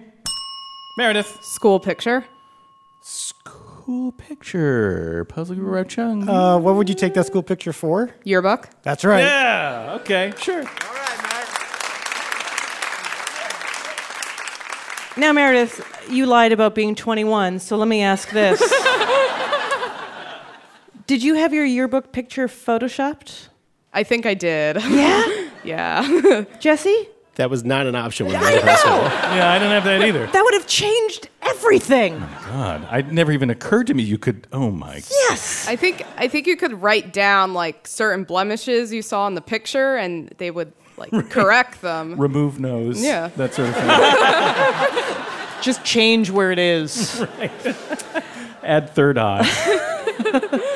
[0.97, 1.38] Meredith.
[1.42, 2.24] School picture?
[3.01, 3.64] School
[4.16, 5.24] picture.
[5.26, 6.28] Puzzle Guru Chung.
[6.28, 8.11] Uh, what would you take that school picture for?
[8.24, 8.68] Yearbook?
[8.82, 9.20] That's right.
[9.20, 10.61] Yeah, okay, sure.
[10.61, 11.14] All right,
[15.16, 15.80] Now, Meredith,
[16.11, 18.59] you lied about being 21, so let me ask this.
[21.07, 23.49] did you have your yearbook picture photoshopped?
[23.93, 24.82] I think I did.
[24.82, 25.49] Yeah?
[25.64, 26.45] yeah.
[26.59, 27.09] Jesse?
[27.37, 28.93] That was not an option when we were in high school.
[28.93, 30.26] Yeah, I don't have that either.
[30.26, 32.14] That would have changed everything.
[32.14, 34.47] Oh, God, it never even occurred to me you could.
[34.53, 34.95] Oh my.
[34.95, 35.05] God.
[35.11, 35.66] Yes.
[35.66, 39.41] I think I think you could write down like certain blemishes you saw in the
[39.41, 42.16] picture and they would like correct them.
[42.20, 43.03] Remove nose.
[43.03, 43.28] Yeah.
[43.37, 43.74] That sort of
[45.14, 45.22] thing.
[45.62, 47.20] Just change where it is.
[48.62, 49.43] Add third eye.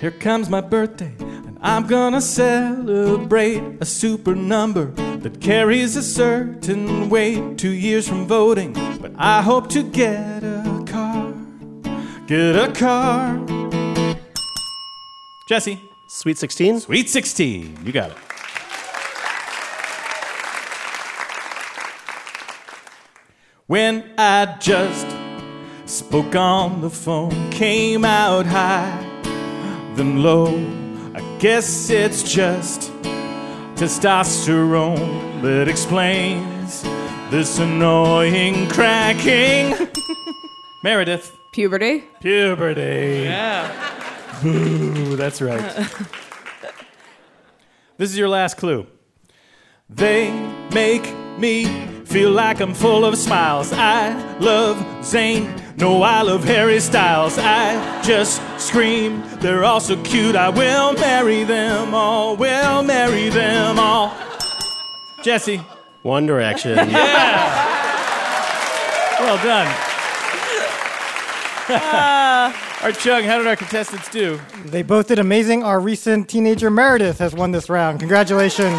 [0.00, 4.86] Here comes my birthday, and I'm gonna celebrate a super number
[5.20, 7.56] that carries a certain weight.
[7.56, 11.32] Two years from voting, but I hope to get a car.
[12.26, 13.38] Get a car.
[15.48, 15.80] Jesse.
[16.08, 16.80] Sweet 16?
[16.80, 17.78] Sweet 16.
[17.84, 18.16] You got it.
[23.68, 25.06] When I just
[25.86, 29.22] spoke on the phone, came out high,
[29.94, 30.81] then low.
[31.42, 32.92] I guess it's just
[33.74, 36.84] testosterone that explains
[37.32, 39.88] this annoying cracking.
[40.84, 41.36] Meredith.
[41.52, 42.04] Puberty?
[42.20, 43.24] Puberty.
[43.24, 44.40] Yeah.
[44.40, 45.60] Boo, that's right.
[47.96, 48.86] this is your last clue.
[49.90, 50.30] They
[50.72, 51.64] make me
[52.04, 53.72] feel like I'm full of smiles.
[53.72, 55.61] I love Zayn.
[55.78, 57.38] No, I love Harry Styles.
[57.38, 59.22] I just scream.
[59.40, 60.36] They're all so cute.
[60.36, 62.36] I will marry them all.
[62.36, 64.12] Will marry them all.
[65.22, 65.60] Jesse.
[66.02, 66.76] One Direction.
[66.90, 67.68] Yeah.
[69.20, 69.74] well done.
[71.68, 72.52] Uh,
[72.82, 74.38] Art Chung, how did our contestants do?
[74.66, 75.62] They both did amazing.
[75.62, 78.00] Our recent teenager Meredith has won this round.
[78.00, 78.78] Congratulations.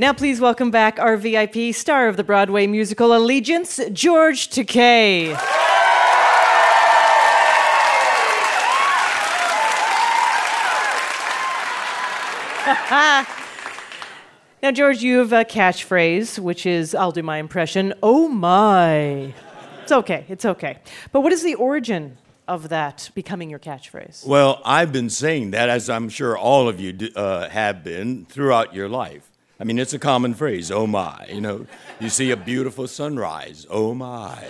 [0.00, 5.30] Now, please welcome back our VIP star of the Broadway musical Allegiance, George Takei.
[14.62, 17.92] now, George, you have a catchphrase, which is I'll do my impression.
[18.00, 19.34] Oh my.
[19.82, 20.78] It's okay, it's okay.
[21.10, 24.24] But what is the origin of that becoming your catchphrase?
[24.24, 28.72] Well, I've been saying that, as I'm sure all of you uh, have been throughout
[28.72, 29.27] your life.
[29.60, 31.26] I mean, it's a common phrase, oh my.
[31.28, 31.66] You know,
[31.98, 34.40] you see a beautiful sunrise, oh my.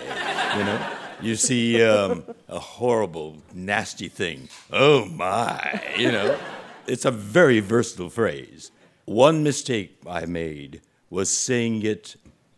[0.56, 0.86] You know,
[1.22, 5.82] you see um, a horrible, nasty thing, oh my.
[5.96, 6.38] You know,
[6.86, 8.70] it's a very versatile phrase.
[9.06, 12.16] One mistake I made was saying it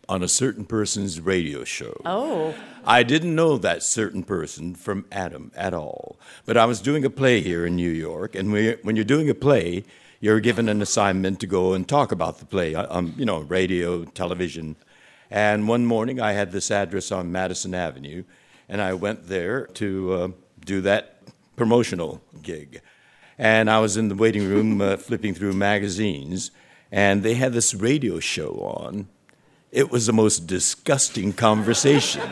[0.09, 2.01] on a certain person's radio show.
[2.05, 2.53] Oh.
[2.85, 6.19] I didn't know that certain person from Adam at all.
[6.47, 9.31] But I was doing a play here in New York, and we, when you're doing
[9.31, 9.85] a play,
[10.21, 13.41] you're given an assignment to go and talk about the play on, um, you know,
[13.41, 14.77] radio, television.
[15.31, 18.25] And one morning I had this address on Madison Avenue,
[18.69, 20.29] and I went there to uh,
[20.65, 21.23] do that
[21.57, 22.83] promotional gig.
[23.39, 26.51] And I was in the waiting room uh, flipping through magazines,
[26.93, 29.09] and they had this radio show on.
[29.73, 32.29] It was the most disgusting conversation.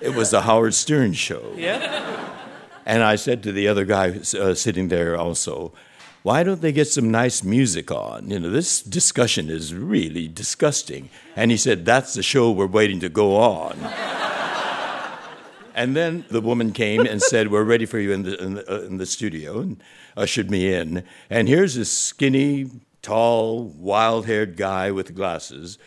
[0.00, 1.52] it was the Howard Stern show.
[1.54, 2.32] Yeah.
[2.84, 5.72] And I said to the other guy uh, sitting there also,
[6.26, 8.28] why don't they get some nice music on?
[8.28, 11.08] You know, this discussion is really disgusting.
[11.36, 13.78] And he said, that's the show we're waiting to go on.
[15.76, 18.68] and then the woman came and said, we're ready for you in the, in the,
[18.68, 19.80] uh, in the studio, and
[20.16, 21.04] ushered me in.
[21.30, 22.72] And here's this skinny,
[23.02, 25.78] tall, wild haired guy with glasses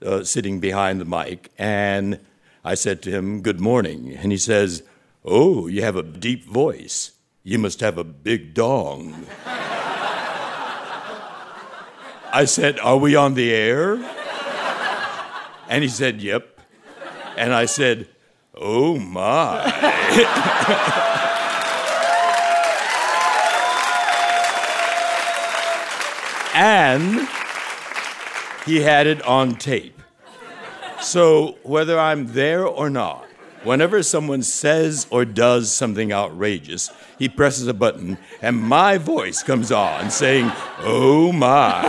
[0.00, 1.50] uh, sitting behind the mic.
[1.58, 2.20] And
[2.64, 4.14] I said to him, Good morning.
[4.14, 4.84] And he says,
[5.24, 7.11] Oh, you have a deep voice.
[7.44, 9.26] You must have a big dong.
[12.32, 13.94] I said, Are we on the air?
[15.68, 16.60] And he said, Yep.
[17.36, 18.08] And I said,
[18.54, 19.64] Oh my.
[26.54, 27.28] and
[28.66, 30.00] he had it on tape.
[31.00, 33.26] So whether I'm there or not,
[33.64, 39.72] whenever someone says or does something outrageous, he presses a button and my voice comes
[39.72, 40.50] on saying,
[40.80, 41.82] Oh my.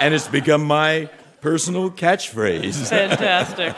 [0.00, 2.88] and it's become my personal catchphrase.
[2.88, 3.74] Fantastic.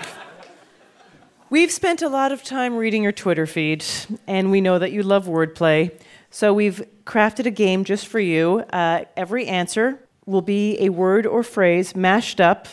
[1.51, 3.85] We've spent a lot of time reading your Twitter feed,
[4.29, 5.91] and we know that you love wordplay.
[6.31, 8.61] So we've crafted a game just for you.
[8.73, 12.69] Uh, every answer will be a word or phrase mashed up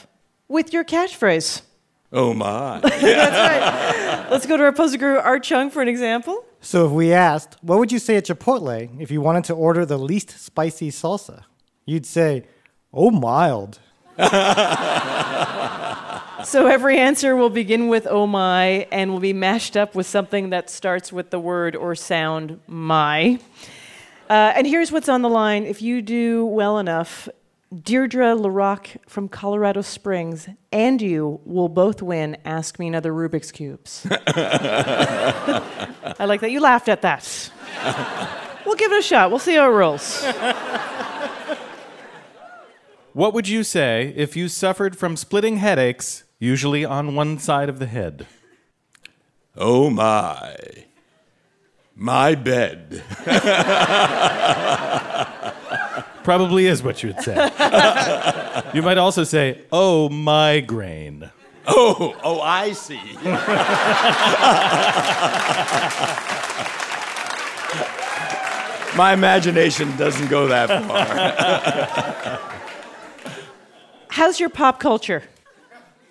[0.47, 1.63] with your catchphrase.
[2.11, 2.79] Oh my.
[2.81, 4.27] That's right.
[4.31, 6.43] Let's go to our puzzle guru, Art Chung, for an example.
[6.61, 9.85] So if we asked, what would you say at Chipotle if you wanted to order
[9.85, 11.43] the least spicy salsa?
[11.85, 12.45] You'd say,
[12.93, 13.79] oh, mild.
[16.47, 20.51] So every answer will begin with oh my and will be mashed up with something
[20.51, 23.37] that starts with the word or sound my.
[24.29, 25.65] Uh, and here's what's on the line.
[25.65, 27.27] If you do well enough,
[27.73, 34.07] Deirdre LaRock from Colorado Springs and you will both win Ask Me Another Rubik's Cubes.
[34.09, 37.51] I like that you laughed at that.
[38.65, 39.29] We'll give it a shot.
[39.29, 40.23] We'll see how it rolls.
[43.13, 47.79] What would you say if you suffered from splitting headaches, usually on one side of
[47.79, 48.27] the head?
[49.55, 50.55] Oh my.
[51.95, 53.03] My bed.
[56.27, 57.35] Probably is what you would say.
[58.73, 61.31] you might also say, oh, migraine.
[61.65, 62.99] Oh, oh, I see.
[68.97, 71.05] My imagination doesn't go that far.
[74.09, 75.23] How's your pop culture?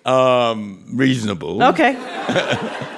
[0.03, 1.61] Um, reasonable.
[1.61, 1.93] Okay.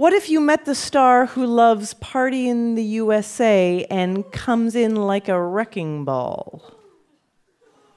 [0.00, 4.96] what if you met the star who loves Party in the USA and comes in
[4.96, 6.62] like a wrecking ball?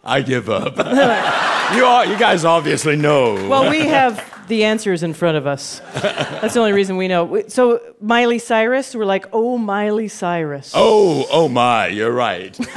[0.04, 0.76] I give up.
[1.76, 3.36] you, all, you guys obviously know.
[3.48, 5.80] Well, we have the answers in front of us.
[5.94, 7.42] That's the only reason we know.
[7.48, 10.74] So, Miley Cyrus, we're like, oh, Miley Cyrus.
[10.76, 12.60] Oh, oh my, you're right.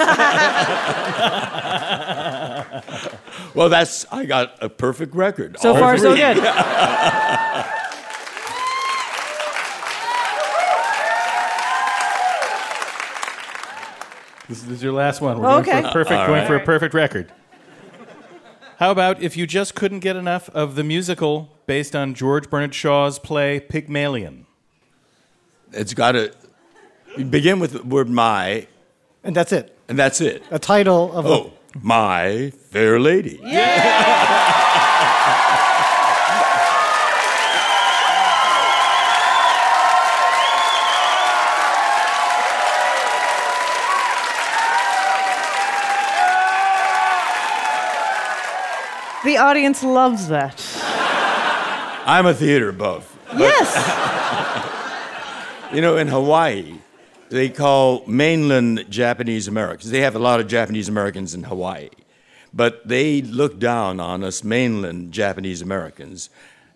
[3.57, 5.59] well, that's, I got a perfect record.
[5.59, 6.37] So All far, so good.
[14.49, 15.41] This is your last one.
[15.41, 15.73] We're Okay.
[15.73, 16.47] going for a perfect, All going right.
[16.47, 17.33] for a perfect record.
[18.79, 22.75] How about if you just couldn't get enough of the musical based on George Bernard
[22.75, 24.47] Shaw's play Pygmalion?
[25.73, 26.33] It's got to
[27.31, 28.67] begin with the word my,
[29.25, 29.77] And that's it.
[29.89, 30.45] and that's it.
[30.51, 33.41] A title of Oh, my fair lady.
[49.27, 50.65] The audience loves that.
[52.07, 53.19] I'm a theater buff.
[53.37, 53.73] Yes.
[55.73, 56.77] You know, in Hawaii,
[57.29, 59.91] they call mainland Japanese Americans.
[59.91, 61.89] They have a lot of Japanese Americans in Hawaii,
[62.55, 66.31] but they look down on us mainland Japanese Americans.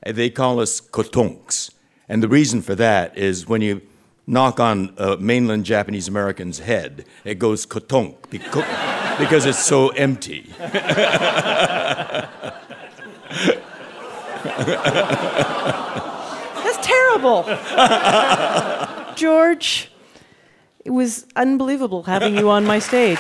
[0.05, 1.70] They call us kotonks.
[2.09, 3.80] And the reason for that is when you
[4.26, 10.53] knock on a mainland Japanese American's head, it goes kotonk because it's so empty.
[16.62, 17.45] That's terrible.
[19.16, 19.91] George,
[20.84, 23.18] it was unbelievable having you on my stage.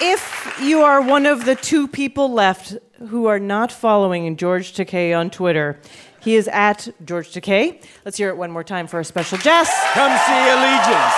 [0.00, 2.76] If you are one of the two people left
[3.08, 5.80] who are not following George Takei on Twitter,
[6.20, 7.82] he is at George Takei.
[8.04, 9.68] Let's hear it one more time for a special Jess.
[9.92, 11.14] Come see Allegiance.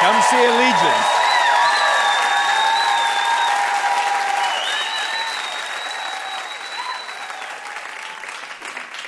[0.00, 1.21] Come see Allegiance.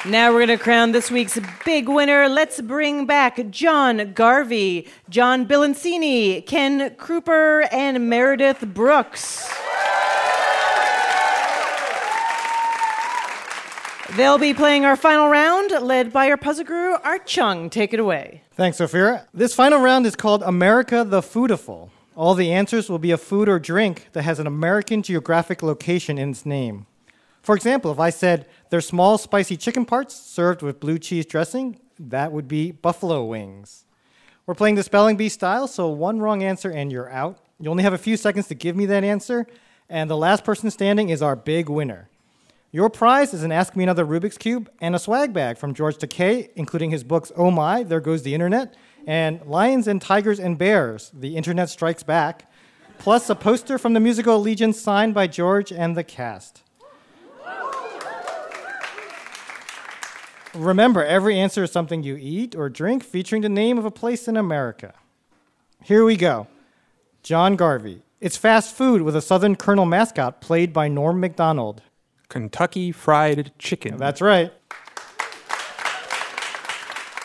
[0.06, 2.28] Now we're going to crown this week's big winner.
[2.28, 9.50] Let's bring back John Garvey, John Bilancini, Ken Kruper, and Meredith Brooks.
[14.14, 17.70] They'll be playing our final round, led by our puzzle guru, Art Chung.
[17.70, 18.42] Take it away.
[18.52, 19.24] Thanks, Ophira.
[19.32, 21.88] This final round is called America the Foodiful.
[22.14, 26.18] All the answers will be a food or drink that has an American geographic location
[26.18, 26.86] in its name.
[27.44, 31.78] For example, if I said they're small, spicy chicken parts served with blue cheese dressing,
[31.98, 33.84] that would be buffalo wings.
[34.46, 37.38] We're playing the spelling bee style, so one wrong answer and you're out.
[37.60, 39.46] You only have a few seconds to give me that answer,
[39.90, 42.08] and the last person standing is our big winner.
[42.72, 45.96] Your prize is an Ask Me Another Rubik's Cube and a swag bag from George
[45.98, 48.74] Takei, including his books Oh My, There Goes the Internet,
[49.06, 52.50] and Lions and Tigers and Bears, The Internet Strikes Back,
[52.98, 56.63] plus a poster from the musical Allegiance signed by George and the cast.
[60.54, 64.28] Remember, every answer is something you eat or drink featuring the name of a place
[64.28, 64.94] in America.
[65.82, 66.46] Here we go.
[67.22, 68.02] John Garvey.
[68.20, 71.82] It's fast food with a Southern Colonel mascot played by Norm Macdonald.
[72.28, 73.96] Kentucky Fried Chicken.
[73.96, 74.52] That's right.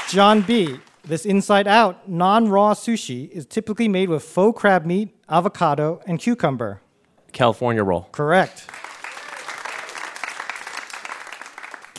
[0.09, 0.80] John B.
[1.03, 6.19] This inside out, non raw sushi is typically made with faux crab meat, avocado, and
[6.19, 6.82] cucumber.
[7.32, 8.09] California roll.
[8.11, 8.67] Correct.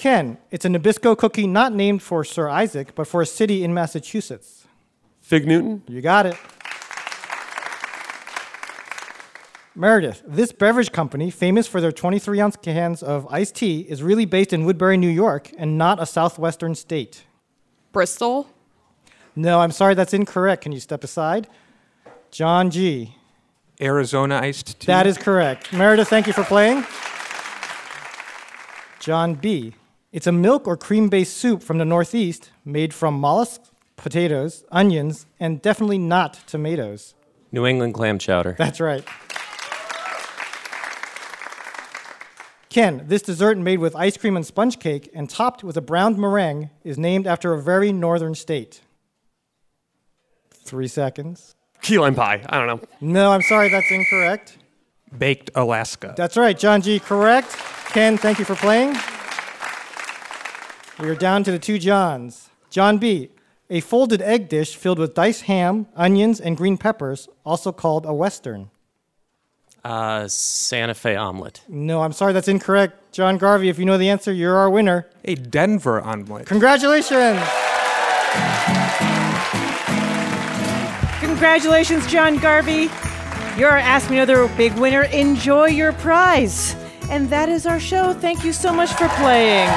[0.00, 3.74] Ken, it's a Nabisco cookie not named for Sir Isaac, but for a city in
[3.74, 4.66] Massachusetts.
[5.20, 5.82] Fig Newton.
[5.88, 6.38] You got it.
[9.74, 14.24] Meredith, this beverage company, famous for their 23 ounce cans of iced tea, is really
[14.24, 17.24] based in Woodbury, New York, and not a southwestern state.
[17.92, 18.48] Bristol.
[19.36, 20.62] No, I'm sorry, that's incorrect.
[20.62, 21.46] Can you step aside?
[22.30, 23.16] John G.
[23.82, 24.86] Arizona iced tea.
[24.86, 25.74] That is correct.
[25.74, 26.86] Meredith, thank you for playing.
[28.98, 29.74] John B.
[30.12, 35.26] It's a milk or cream based soup from the Northeast made from mollusks, potatoes, onions,
[35.38, 37.14] and definitely not tomatoes.
[37.52, 38.56] New England clam chowder.
[38.58, 39.04] That's right.
[42.70, 46.18] Ken, this dessert made with ice cream and sponge cake and topped with a browned
[46.18, 48.80] meringue is named after a very northern state.
[50.50, 51.54] Three seconds.
[51.82, 52.44] Key lime pie.
[52.48, 52.80] I don't know.
[53.00, 54.58] No, I'm sorry, that's incorrect.
[55.16, 56.14] Baked Alaska.
[56.16, 56.98] That's right, John G.
[56.98, 57.56] Correct.
[57.86, 58.96] Ken, thank you for playing.
[61.00, 62.50] We are down to the two Johns.
[62.68, 63.30] John B.
[63.70, 68.12] A folded egg dish filled with diced ham, onions, and green peppers, also called a
[68.12, 68.70] Western.
[69.82, 71.62] Uh, Santa Fe omelet.
[71.68, 73.12] No, I'm sorry, that's incorrect.
[73.12, 75.08] John Garvey, if you know the answer, you're our winner.
[75.24, 76.46] A Denver omelet.
[76.46, 77.40] Congratulations!
[81.20, 82.90] Congratulations, John Garvey.
[83.56, 85.04] You're our Ask Me Another big winner.
[85.04, 86.74] Enjoy your prize.
[87.08, 88.12] And that is our show.
[88.12, 89.70] Thank you so much for playing.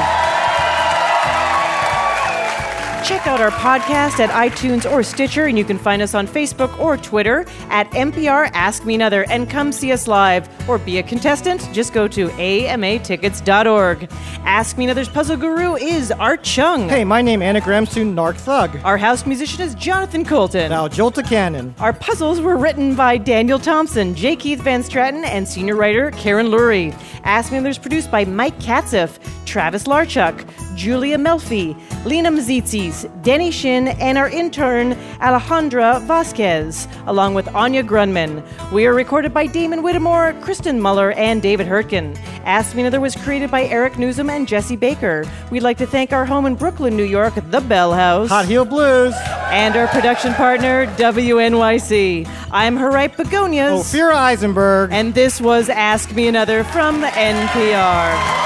[3.03, 6.79] Check out our podcast at iTunes or Stitcher, and you can find us on Facebook
[6.79, 9.25] or Twitter at NPR Ask Me Another.
[9.29, 11.67] And come see us live or be a contestant.
[11.73, 14.09] Just go to amatickets.org.
[14.45, 16.87] Ask Me Another's puzzle guru is Art Chung.
[16.87, 18.79] Hey, my name anagrams to Narc Thug.
[18.85, 20.69] Our house musician is Jonathan Coulton.
[20.69, 21.75] Now, Jolta Cannon.
[21.79, 24.37] Our puzzles were written by Daniel Thompson, J.
[24.37, 26.97] Keith van Straaten, and senior writer Karen Lurie.
[27.25, 33.51] Ask Me Another is produced by Mike Katzif, Travis Larchuk, Julia Melfi, Lena Mzitzis, Denny
[33.51, 38.43] Shin, and our intern Alejandra Vasquez, along with Anya Grundmann.
[38.71, 42.17] We are recorded by Damon Whittemore, Kristen Muller, and David Hurtgen.
[42.45, 45.25] Ask Me Another was created by Eric Nuzum and Jesse Baker.
[45.51, 48.29] We'd like to thank our home in Brooklyn, New York, the Bell House.
[48.29, 49.13] Hot Heel Blues.
[49.51, 52.27] And our production partner, WNYC.
[52.51, 53.79] I'm Harriet Begonias.
[53.79, 54.91] Ophira Eisenberg.
[54.91, 58.42] And this was Ask Me Another from NPR.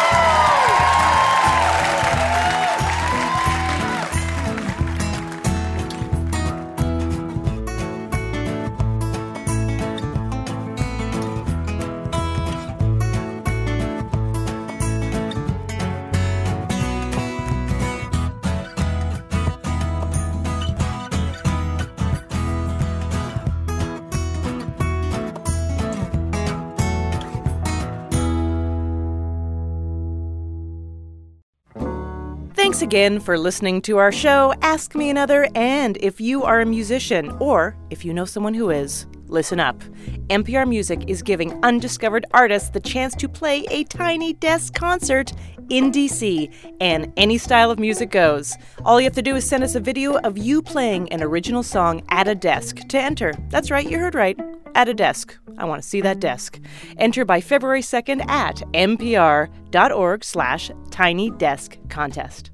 [32.77, 35.47] Thanks again for listening to our show, Ask Me Another.
[35.55, 39.79] And if you are a musician, or if you know someone who is, listen up.
[40.27, 45.33] NPR Music is giving undiscovered artists the chance to play a tiny desk concert
[45.71, 48.55] in DC, and any style of music goes.
[48.85, 51.63] All you have to do is send us a video of you playing an original
[51.63, 53.33] song at a desk to enter.
[53.49, 54.39] That's right, you heard right.
[54.75, 55.35] At a desk.
[55.57, 56.59] I want to see that desk.
[56.99, 62.51] Enter by February 2nd at npr.org slash tiny desk contest.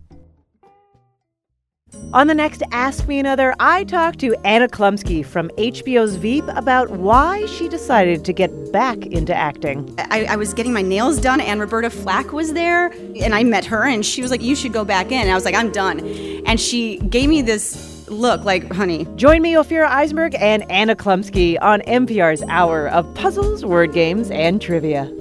[2.13, 6.91] On the next Ask Me Another, I talked to Anna Chlumsky from HBO's Veep about
[6.91, 9.93] why she decided to get back into acting.
[9.97, 13.65] I, I, was getting my nails done, and Roberta Flack was there, and I met
[13.65, 15.71] her, and she was like, "You should go back in." And I was like, "I'm
[15.71, 16.01] done,"
[16.45, 21.57] and she gave me this look like, "Honey." Join me, Ophira Eisenberg, and Anna Chlumsky
[21.61, 25.11] on NPR's hour of puzzles, word games, and trivia.